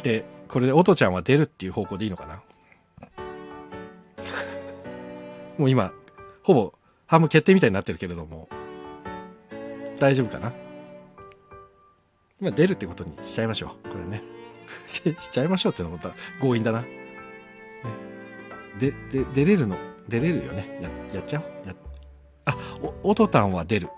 [0.00, 0.02] う。
[0.04, 2.42] で、これで音ちゃんは出るっていう方向でいいのかな？
[5.58, 5.92] もう今、
[6.44, 6.74] ほぼ
[7.06, 8.48] ハム決定みたいになってるけれども、
[9.98, 10.52] 大丈夫かな？
[12.40, 13.88] 今出るってことにしちゃいましょう。
[13.88, 14.22] これね。
[14.86, 15.98] ししちゃいましょうってのも
[16.40, 16.82] 強引だな。
[16.82, 16.88] ね。
[18.78, 19.78] で、で、出れるの、
[20.08, 20.80] 出れるよね。
[20.82, 21.68] や、やっちゃおう。
[21.68, 21.74] や
[22.44, 22.56] あ、
[23.02, 23.88] お、音たんは出る。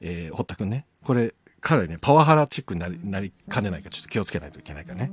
[0.00, 0.86] えー、堀田くんね。
[1.02, 5.10] これ、かなりね、パワハラチックになり、なりかねないか、ちょっと気をつけないといけないからね。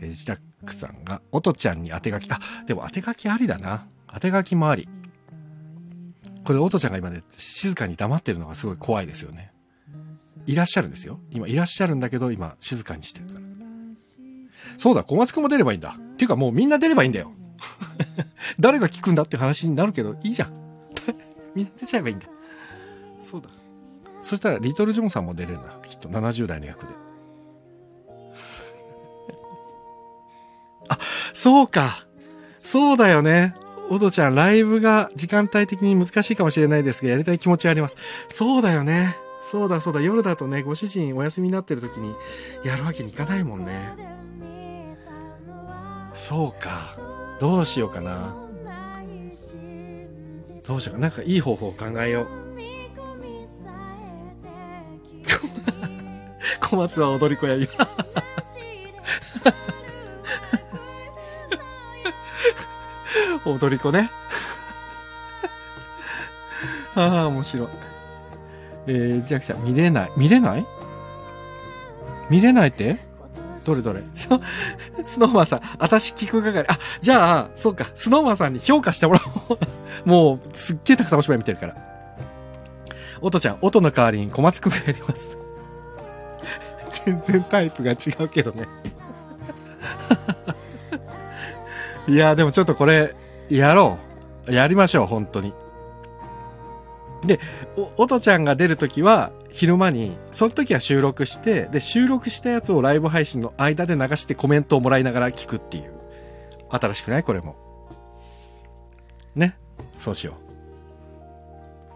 [0.00, 0.40] えー、自宅
[0.72, 3.88] さんが、おとちゃんに当て書き、あ、でも当て書きありだな。
[4.12, 4.88] 当て書きもあり。
[6.44, 9.52] これ、おとちゃんが今ね、静かに黙ってるのがすごい怖いですよね。
[10.46, 11.20] いらっしゃるんですよ。
[11.30, 13.40] 今、いらっしゃるんだけど、今、静かにしてるから。
[14.78, 15.96] そうだ、小松くんも出ればいいんだ。
[15.98, 17.32] っていうかもうみんな出ればいいんだよ。
[18.58, 20.52] 誰が聞くんだって話になるけど、いいじゃん。
[21.54, 22.26] みんな出ちゃえばいいんだ。
[23.20, 23.48] そうだ。
[24.22, 25.78] そしたら、リトル・ジョンさんも出れるな。
[25.86, 26.88] きっと70代の役で。
[30.88, 30.98] あ、
[31.34, 32.06] そうか。
[32.62, 33.54] そうだよね。
[33.90, 37.96] おとちゃん、ライブが時間帯的に難しいかもしれないですが、やりたい気持ちあります。
[38.28, 39.16] そうだよね。
[39.42, 40.00] そうだそうだ。
[40.00, 42.14] 夜だとね、ご主人お休みになってる時に
[42.64, 43.96] やるわけにいかないもんね。
[46.14, 46.96] そうか。
[47.40, 48.36] どうしようかな。
[50.64, 51.00] どうしようか。
[51.00, 52.26] ななんかいい方法を考えよう。
[56.60, 57.68] 小松は踊り子やり。
[63.46, 64.10] 踊り子ね。
[66.94, 67.68] ああ、面白い。
[68.86, 70.12] えー、弱者、見れない。
[70.16, 70.66] 見れない？
[72.28, 72.98] 見れないって？
[73.64, 74.02] どれどれ？
[74.14, 74.28] ス
[75.20, 76.66] ノーマンさん、私聞く係。
[76.68, 79.58] あ、じゃあ、そうか、スノーマンさんに評価してもらおう。
[80.04, 81.74] もう、すっげえたくさんお芝居見てるから。
[83.20, 85.36] おとちゃん、音の代わりに小松くんがやります。
[87.04, 88.66] 全然タイプが違うけどね。
[92.08, 93.14] いや、でもちょっとこれ、
[93.56, 93.98] やろ
[94.46, 94.52] う。
[94.52, 95.52] やりましょう、本当に。
[97.24, 97.38] で、
[97.76, 105.92] お、おとちゃんが出るときは、昼間に、その時は収録して、で、収録したやつをライブ配信の間で流してコメントをもらいながら聞くっていう。
[106.70, 107.22] 新しくない？
[107.22, 107.56] これも。
[109.34, 109.56] ね？
[109.96, 110.34] そうしよ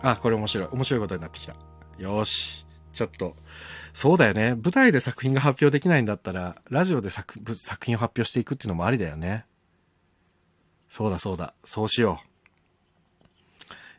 [0.02, 0.06] う。
[0.06, 0.68] あ、これ面白い。
[0.72, 1.54] 面白いことになってきた。
[1.98, 2.66] よし。
[2.92, 3.34] ちょっと。
[3.92, 4.50] そうだよね。
[4.50, 9.46] 舞台で作品が発表できないんだったら、ラジオで作作品を発表していくっていうのもありだよね。
[10.96, 11.54] そうだそうだ。
[11.64, 12.20] そうしよ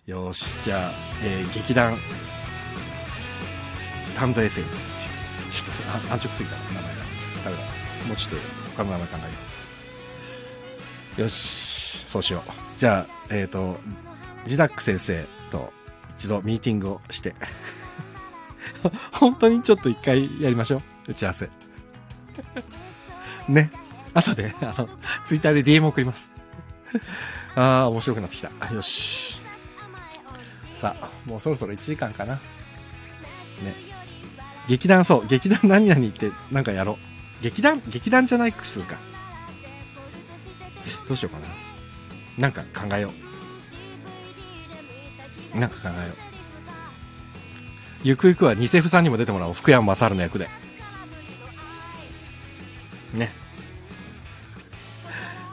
[0.08, 0.12] う。
[0.12, 0.56] よし。
[0.64, 0.92] じゃあ、
[1.26, 1.98] えー、劇団、
[3.78, 4.50] スタンド FM。
[4.54, 4.64] ちょっ
[6.08, 6.90] と安直すぎた名前が。
[7.44, 7.64] ダメだ。
[8.08, 9.28] もうちょっと他の名前考えよ
[11.18, 11.22] う。
[11.24, 12.06] よし。
[12.08, 12.52] そうしよう。
[12.80, 13.76] じゃあ、えっ、ー、と、
[14.46, 15.74] ジダック先生と
[16.18, 17.36] 一度ミーティングをして
[19.12, 20.82] 本当にちょっと一回やりましょう。
[21.10, 21.50] 打ち合わせ。
[23.50, 23.70] ね。
[24.14, 24.88] 後で、あの、
[25.26, 26.35] ツイッターで DM 送ります。
[27.56, 28.74] ああ、面白くなってきた。
[28.74, 29.42] よし。
[30.72, 32.36] さあ、もうそろそろ1時間かな。
[32.36, 32.42] ね。
[34.68, 37.00] 劇団、そう、劇団 何々ってなんかやろ
[37.40, 37.44] う。
[37.44, 38.98] 劇団、劇団じゃないくするか。
[41.08, 41.48] どうしようかな。
[42.38, 43.12] なんか考えよ
[45.54, 45.60] う。
[45.60, 46.16] なんか考えよう。
[48.04, 49.54] ゆくゆくは偽フさんにも出てもらおう。
[49.54, 50.50] 福山雅治の役で。
[53.14, 53.32] ね。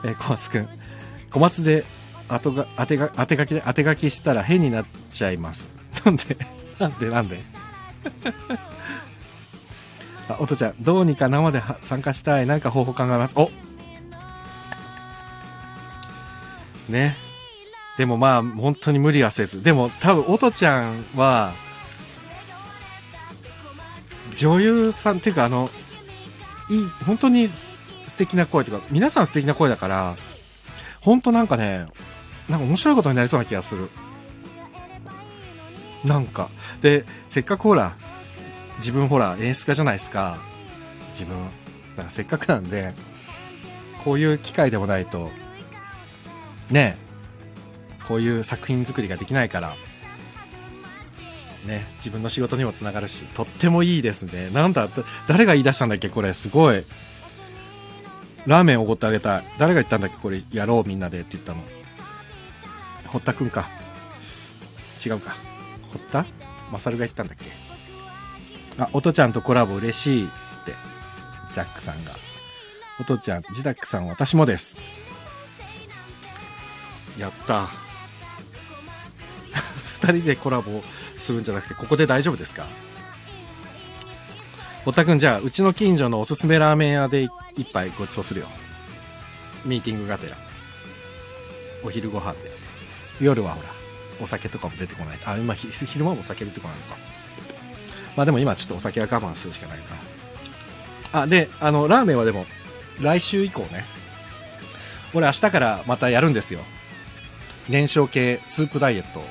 [0.03, 0.82] えー、小松くん。
[1.33, 1.83] 小松で、
[2.29, 5.67] 後が、当てが、当て書きで、当て書きしたら変になっちゃいます。
[6.05, 6.37] なんで
[6.79, 7.41] なんでなんで？
[10.29, 12.45] あ、おとちゃん、どうにか生で参加したい。
[12.45, 13.33] なんか方法考えます？
[13.37, 13.51] お
[16.89, 17.15] ね。
[17.97, 19.63] でもまあ、本当に無理はせず。
[19.63, 21.53] でも多分、おとちゃんは、
[24.35, 25.69] 女優さんっていうかあの、
[26.69, 27.67] いい、本当に素
[28.17, 30.15] 敵な声というか、皆さん素敵な声だから、
[31.03, 31.85] 本当なんかね、
[32.49, 33.89] なんか面白いことになりそうな気がする。
[36.03, 36.49] なんか。
[36.81, 37.95] で、せっかくほら、
[38.77, 40.37] 自分ほら演出家じゃないですか。
[41.11, 41.37] 自分。
[41.97, 42.93] なんかせっかくなんで、
[44.03, 45.29] こういう機会でもないと、
[46.69, 46.97] ね
[48.07, 49.75] こういう作品作りができないから、
[51.65, 54.49] ね、自分の仕事にもつながるし、とってもいいですね。
[54.49, 54.89] なんだ、
[55.27, 56.83] 誰が言い出したんだっけこれ、すごい。
[58.45, 59.43] ラーメンおごってあげたい。
[59.57, 60.17] 誰が言ったんだっけ？
[60.17, 61.59] これ、やろうみんなでって言ったの。
[63.07, 63.69] 堀田くんか。
[65.05, 65.35] 違うか。
[65.91, 66.25] 堀田？
[66.71, 67.45] マサルが言ったんだっけ？
[68.81, 70.27] あ、おとちゃんとコラボ嬉しいっ
[70.65, 70.73] て、
[71.53, 72.11] ジャックさんが。
[72.99, 74.77] おとちゃん、ジダックさん、私もです。
[77.17, 77.67] やった。
[80.01, 80.83] 二人でコラボ
[81.17, 82.65] するんじゃなくて、ここで大丈夫ですか？
[84.85, 88.47] おたくんじゃあ、うちの近所のおすすめラーメン屋で行っ一杯ごちそうするよ。
[89.65, 90.37] ミーティングがてら。
[91.83, 92.51] お昼ご飯で。
[93.21, 93.69] 夜はほら、
[94.21, 95.19] お酒とかも出てこない。
[95.25, 96.97] あ、今、昼間もお酒出てこないのか。
[98.15, 101.21] まあでも今ちょっとお酒は我慢するしかないな。
[101.21, 102.45] あ、で、あの、ラーメンはでも、
[103.01, 103.85] 来週以降ね。
[105.13, 106.61] 俺明日からまたやるんですよ。
[107.69, 109.25] 燃焼系スープダイエットを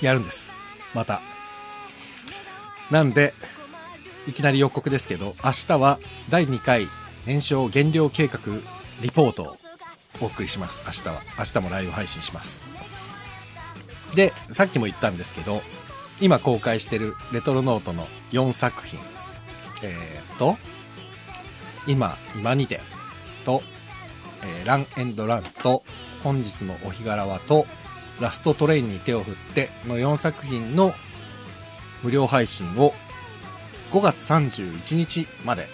[0.00, 0.54] やるんです。
[0.94, 1.22] また。
[2.90, 3.34] なんで、
[4.26, 5.98] いきなり予告ですけど、明日は
[6.28, 6.88] 第2回
[7.26, 8.38] 燃焼減量計画
[9.02, 9.56] リポートを
[10.20, 10.82] お送りします。
[10.86, 11.22] 明日は。
[11.38, 12.70] 明日もライブ配信します。
[14.14, 15.62] で、さっきも言ったんですけど、
[16.20, 18.98] 今公開してるレトロノートの4作品。
[19.82, 20.58] えー、と、
[21.86, 22.80] 今、今にて、
[23.46, 23.62] と、
[24.42, 25.82] えー、ランエンドランと、
[26.22, 27.66] 本日のお日柄はと、
[28.20, 30.92] ラストトレインに手を振っての4作品の
[32.02, 32.92] 無料配信を
[33.90, 35.68] 5月31日まで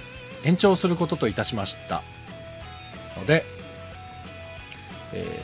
[0.44, 2.02] 延長することといたしました。
[3.16, 3.44] ので、
[5.12, 5.42] え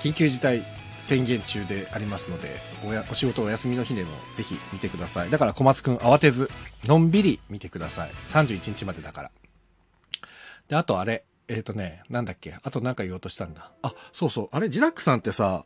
[0.00, 0.64] ー、緊急事態
[0.98, 5.30] 宣言中でありますのでおやお仕事お休みの日でもぜひ見てください。
[5.30, 6.50] だから小松くん慌てず
[6.84, 8.10] のんびり見てください。
[8.28, 9.30] 31日までだから。
[10.68, 12.54] であとあれえっ、ー、とねなんだっけ？
[12.62, 13.72] あと何か言おうとしたんだ。
[13.82, 14.48] あそうそう。
[14.52, 15.64] あれジダックさんってさ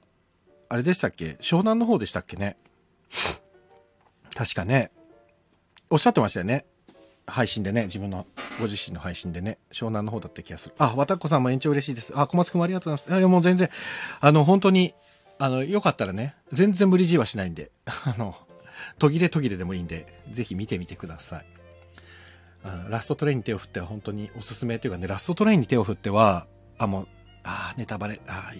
[0.69, 1.37] あれでしたっけ？
[1.41, 2.57] 湘南の方でしたっけね？
[4.35, 4.91] 確かね。
[5.91, 6.65] おっしゃってましたよね。
[7.27, 8.27] 配信でね、自分の、
[8.61, 10.75] ご自身の配信でね、湘南の方だった気がする。
[10.79, 12.13] あ、わたっこさんも延長嬉しいです。
[12.15, 13.19] あ、小松くんもありがとうございます。
[13.19, 13.69] いや、もう全然、
[14.21, 14.95] あの、本当に、
[15.39, 18.37] あの、よかったらね、全然無理強いはしないんで、 あの、
[18.99, 21.47] 途切れ途切れでもいいんで、ぜひ見てみてください。
[22.89, 26.47] ラストトレインに手を振っては本当におすすめというかね、ラストトレインに手を振っては、
[26.79, 27.09] あ、もう、
[27.45, 28.53] あネタバレ、あ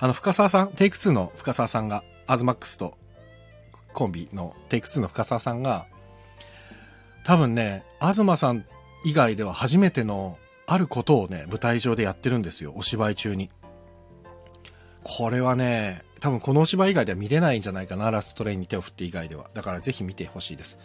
[0.00, 2.98] あの、深沢さん、テイク2の深沢さんが、アズマックスと
[3.94, 5.86] コンビのテイク2の深沢さんが、
[7.28, 8.64] 多分ね、東さん
[9.04, 13.50] 以外では初めてのあることをね、舞台上でやってるんですよ、お芝居中に。
[15.02, 19.50] これはね、多分このお芝居以外では見れないんじゃないかな、ラストトレインに手を振って以外では。
[19.52, 20.78] だからぜひ見てほしいです。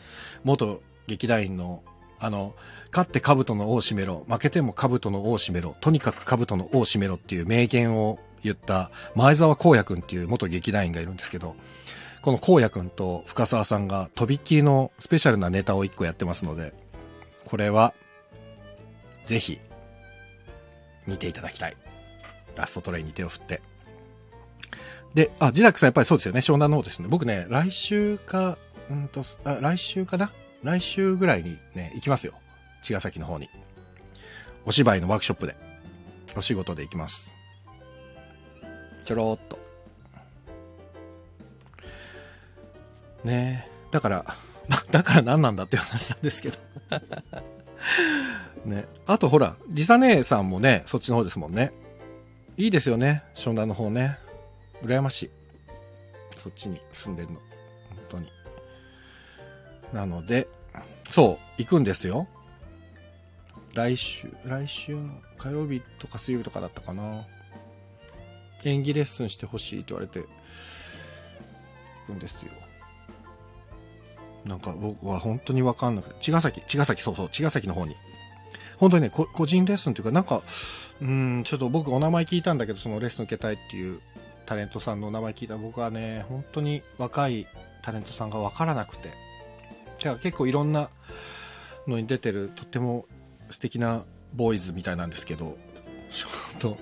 [0.44, 1.82] 元劇団員の
[2.20, 2.56] あの、
[2.92, 11.56] 勝って兜の尾を締めろ、負けても兜の尾を締めろ、とにかく兜の尾を締めろっていう名言を言った前澤光也くんっていう元劇団員がいるんですけど、
[12.24, 16.74] この光也くんと深沢さんがとびっきりのスペシャルなネタを一個やってますので、
[17.44, 17.94] これは、
[19.26, 19.60] ぜひ、
[21.06, 21.76] 見ていただきたい。
[22.56, 23.62] ラストトレインに手を振って。
[25.14, 26.40] で、あ、ジダックさんやっぱりそうですよね。
[26.40, 27.10] 湘南の方ですね。
[27.10, 28.58] 僕ね、来週か、
[28.90, 30.32] うんと、あ、来週かな？
[30.64, 32.36] 来週ぐらいにね、行きますよ。
[32.84, 33.50] 茅ヶ崎の方に。
[34.66, 35.58] お芝居のワークショップで。
[36.38, 37.34] お仕事で行きます。
[39.04, 39.60] ちょろーっと。
[43.24, 43.68] ね。
[43.92, 44.26] だから、
[44.92, 46.58] だから何なんだって話なんですけど。
[48.66, 48.86] ね。
[49.06, 51.72] あとほら、リサ姉さんもね、そっちの方ですもんね。
[52.58, 53.24] いいですよね。
[53.36, 54.18] 湘南の方ね。
[54.84, 55.32] 羨ましい。
[56.38, 57.36] そっちに住んでるの。
[57.36, 57.44] 本
[58.10, 58.30] 当に。
[59.94, 60.48] なので、
[61.10, 62.28] そう、行くんですよ。
[63.74, 67.26] 来週、来週の火曜日とか水曜日とかだったかな。
[68.64, 70.20] 演技レッスンしてほしいと言われて、
[72.08, 72.52] 行くんですよ。
[74.46, 77.96] なんか僕は本当にわかんなくて、茅ヶ崎、茅ヶ崎、そうそう、茅ヶ崎の方に。
[78.78, 80.42] 本当にね、個人レッスンというか、なんか、
[81.02, 84.02] うん、ちょっと僕お名前聞いたんだけど、そのレッスン受けたいっていう
[84.46, 85.58] タレントさんのお名前聞いた。
[85.58, 87.48] 僕はね、本当に若い
[87.82, 89.14] タレントさんがわからなくて、だ
[90.04, 90.90] から結構いろんな
[91.88, 93.06] のに出てるとっても
[93.50, 95.58] 素敵なボーイズみたいなんですけど
[96.10, 96.28] ちょ
[96.58, 96.78] っと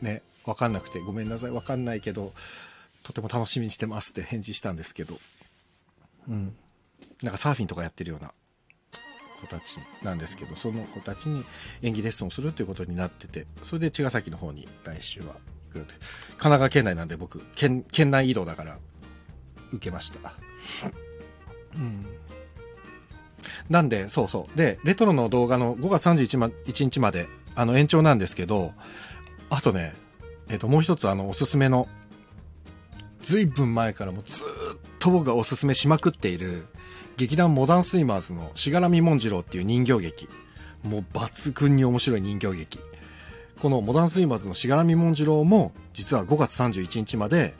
[0.00, 2.32] ね分かんなくてごめんなさい分かんないけど
[3.02, 5.18] とても楽しみにしてますって返事したんですけど。
[6.28, 6.54] うん。
[7.22, 8.32] なんかサーフィンとかやってるような
[9.40, 11.44] 子たちなんですけどその子たちに
[11.82, 15.36] 演技レッスンをするということになっててそれで茅ヶ崎の方に来週は
[15.72, 15.86] 行く神
[16.38, 18.78] 奈川県内なんで僕県県内移動だから
[19.72, 20.32] 受けました。
[21.74, 22.06] うん。
[23.68, 24.58] なんで、そうそう。
[24.58, 28.72] で、レトロの動画の5月31ま日まで、あの、延長なんですけど、
[29.48, 29.94] あとね、
[30.48, 31.88] えっ、と、もう一つ、あの、おすすめの、
[33.22, 34.46] ずいぶん前からもずっ
[34.98, 36.66] と僕がおすすめしまくっている、
[37.20, 40.26] 劇団モダンスイマーズのしがらみもんじろうっていう人形劇。
[40.82, 42.80] もう抜群に面白い人形劇。
[43.60, 47.52] このモダンスイマーズのしがらみもんじろうも、実は5月31日まで、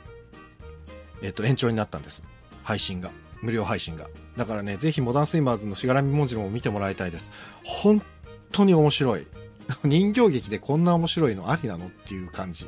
[1.21, 2.23] えっ、と、延長になったんです。
[2.63, 3.11] 配信が。
[3.43, 4.09] 無料配信が。
[4.39, 7.31] だからね、ぜひモダンスイマーズのしがらみ文字も見てもらいたいです。
[7.63, 8.01] 本
[8.53, 9.27] 当に面白い。
[9.85, 11.89] 人形劇でこんな面白いのありなの？
[11.89, 12.67] っていう感じ。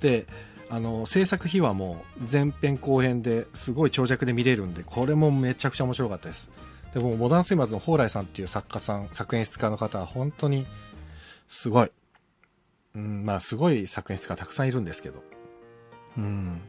[0.00, 0.26] で、
[0.70, 6.48] あの、制作秘話も前編後編ですごい長尺で見れるんで、これもめちゃくちゃ面白かったです。
[6.94, 10.66] でも、モダンスイマーズの蓬莱さんっていう作家さん、作演出家の方は本当に
[11.48, 11.90] すごい。
[12.94, 15.24] うん、まあすごい作演出家たくさんいるんですけど。
[16.16, 16.60] うん。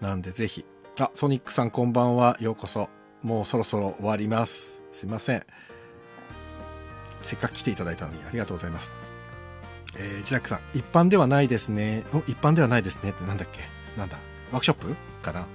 [0.00, 0.64] なんでぜひ
[0.98, 2.38] あ、ソニックさんこんばんは。
[2.40, 2.88] ようこそ。
[3.22, 4.80] もうそろそろ終わります。
[4.92, 5.44] すいません。
[7.20, 8.94] せっかく来ていただいたのにありがとうございます。
[9.96, 12.04] えー、ジラックさん、一般ではないですね。
[12.26, 13.60] 一般ではないですねってなんだっけ？
[13.98, 14.18] なんだ？
[14.52, 14.94] ワークショップ？
[15.22, 15.46] かな？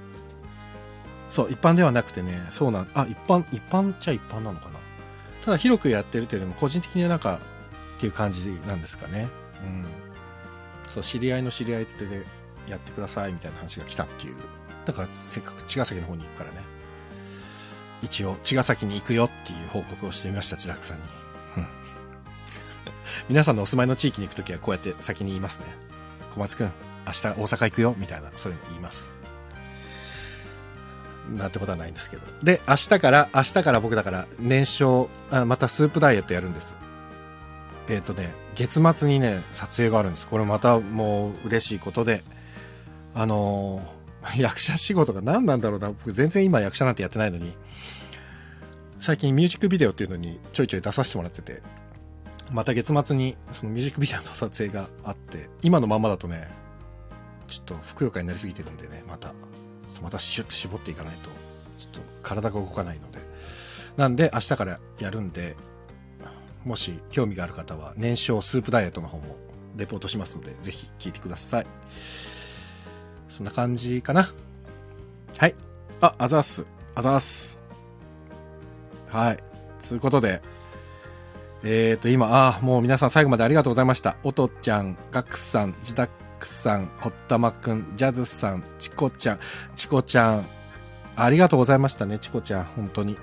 [1.29, 4.79] そう、一般ではなくてね、そうなん、あ、一般、一般っちゃ一般なのかな？
[5.43, 7.39] ただ広くやってるというよりも個人的にはなんか
[7.97, 9.27] っていう感じなんですかね。
[9.63, 9.85] うん。
[10.87, 12.23] そう、知り合いの知り合いつてで
[12.67, 14.35] やってくださいみたいな話が来たっていう
[14.85, 16.57] だからせっかく茅ヶ崎の方に行くからね。
[18.01, 21.03] 一応、茅ヶ崎に行くよっていう報告をしてみました、千楽さんに。
[23.29, 25.65] 皆さんのお住まいの地域に行くときはこうやって先に言いますね。
[26.33, 26.71] 小松くん、
[27.05, 29.13] 明日大阪行くよみたいな、そういうの言います。
[31.37, 32.23] なんてことはないんですけど。
[32.43, 36.75] で、明日から、明日から僕だから年少、あまたスープダイエットやるんです。
[37.87, 40.27] えっ、ー、とね、月末にね、撮影があるんです。
[40.27, 42.23] これまたもう嬉しいことで、
[43.13, 43.95] あのー
[44.37, 45.89] 役者仕事が何なんだろうな。
[45.89, 47.53] 僕全然今役者なんてやってないのに、
[48.99, 51.61] 最近ミュージックビデオっていうのにちょいちょい出させてもらってて、
[52.51, 56.47] また月末にそのミュージックビデオの撮影があって、今のままだとね、
[57.47, 59.33] ちょっとふくよかになりすぎてるんでね、また、
[60.01, 61.29] またシュッと絞っていかないと、
[61.79, 63.19] ちょっと体が動かないので、
[63.97, 65.55] なんで明日からやるんで、
[66.63, 69.37] もし興味がある方は年少スープダイエットの方も
[69.75, 71.67] レポートしますので、ぜひ聞いてください。
[73.29, 74.29] そんな感じかな。
[75.37, 75.55] はい。
[76.01, 76.65] あ、あざーす。
[76.95, 77.59] あざーす。
[79.09, 79.39] はい。
[79.87, 80.41] ということで、
[81.67, 84.17] えーと、今、ああ、もう皆さん最後までありがとうございました。
[84.23, 89.39] おとちゃん、ガクさん、自宅さん、ほったまくん、ジャズさん、チコちゃん、
[89.75, 90.45] チコちゃん、
[91.15, 92.65] ありがとうございましたね、チコちゃん。
[92.65, 93.17] 本当に。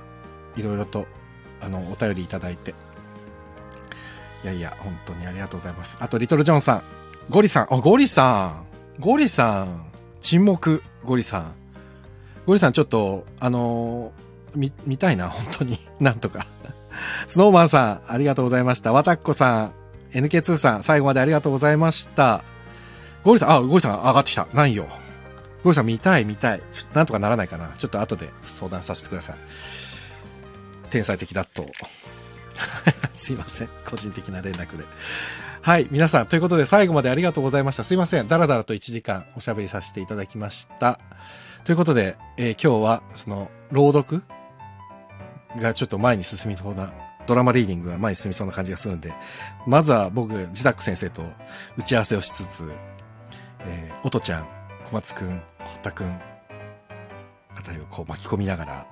[0.56, 1.06] いろいろと、
[1.60, 2.74] あの、お便りいただいて。
[4.42, 5.96] いやいや、本当にありがとうございます。
[6.00, 6.82] あと、リトルジョンさん、
[7.30, 8.64] ゴリさん、あ、ゴリさ
[8.98, 9.84] ん、ゴリさん、
[10.20, 11.52] 沈黙、ゴリさん。
[12.44, 15.78] ゴリさん、ちょっと、あのー、見、見たいな、本当に。
[16.00, 16.44] なんとか。
[17.26, 18.92] スノーマンさん、ありがとうございました。
[18.92, 19.72] わたっこさん、
[20.12, 22.44] NK2 さん、最後までありがとうございました。
[23.22, 24.46] ゴリさん、あ、ゴリさん上がってきた。
[24.52, 24.88] ないよ。
[25.62, 26.62] ゴリさん見たい見たい。
[26.72, 27.72] ちょっとなんとかならないかな。
[27.78, 29.36] ちょっと後で相談させてください。
[30.90, 31.66] 天才的だと。
[33.12, 33.68] すいません。
[33.86, 34.84] 個人的な連絡で。
[35.62, 35.86] はい。
[35.90, 37.84] 皆さん、ということで最後までありがとうございました。
[37.84, 38.28] すいません。
[38.28, 40.98] だらだらと1時間おしゃべりさせていただきました。
[41.64, 44.24] ということで、えー、今日は、その、朗読
[45.58, 46.92] がちょっと前に進みそうな、
[47.26, 49.12] ドラマリーディングが前に進みそうな感じがするんで、
[49.66, 51.22] まずは僕、自宅先生と
[51.76, 52.72] 打ち合わせをしつつ、
[53.60, 54.48] えー、おとちゃん、
[54.88, 55.28] 小松くん、
[55.58, 56.20] 堀田くん、
[57.54, 58.86] あたりをこう巻き込みながら、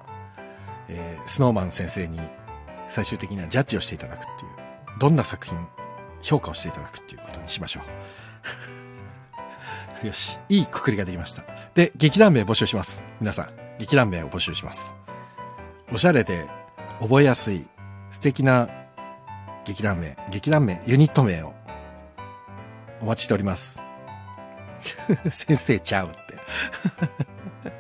[0.89, 2.21] えー、スノーマン先生に
[2.89, 5.59] 最終的にはジャッジをしていただくっていう、どんな作品、
[6.23, 7.81] 評価をしていただくっていうことにしましょ
[10.03, 10.07] う。
[10.07, 11.45] よし、いいくくりができました。
[11.75, 13.03] で、劇団名募集します。
[13.21, 14.95] 皆さん、劇団名を募集します。
[15.93, 16.47] おしゃれで
[17.01, 17.67] 覚えやすい
[18.13, 18.69] 素敵な
[19.65, 21.53] 劇団名、劇団名、ユニット名を
[23.01, 23.83] お待ちしております。
[25.31, 26.19] 先生ちゃうって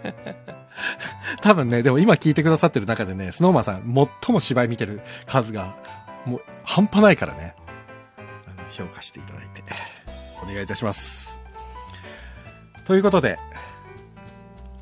[1.41, 3.95] 多分ね、でも今聞いてくださってる中でね、スノーマンさん
[4.25, 5.77] 最も芝居見てる数が
[6.27, 7.55] もう半端ないからね、
[8.19, 9.63] あの評価していただいて
[10.43, 11.39] お願いいたします。
[12.87, 13.39] ということで、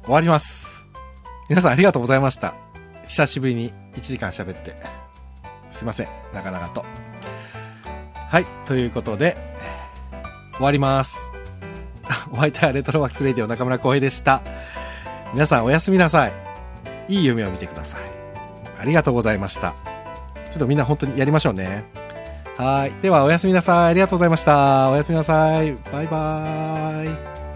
[0.05, 0.85] 終わります。
[1.49, 2.68] 皆さんありがとうございました。
[3.09, 4.77] 久しぶりに1時間喋って、
[5.73, 6.85] すいません、なかなかと。
[8.29, 9.37] はい、ということで、
[10.55, 11.19] 終わります。
[12.33, 14.43] お相手はレトロワークスレディオ中村浩平でした。
[15.33, 16.33] 皆さんおやすみなさい。
[17.09, 18.01] いい夢を見てください。
[18.81, 19.75] ありがとうございました。
[20.51, 21.85] ちょっとみんな本当にやりましょうね。
[22.57, 22.93] はい。
[23.03, 23.91] ではおやすみなさい。
[23.91, 24.91] ありがとうございました。
[24.91, 25.73] おやすみなさい。
[25.93, 27.47] バイバーイ。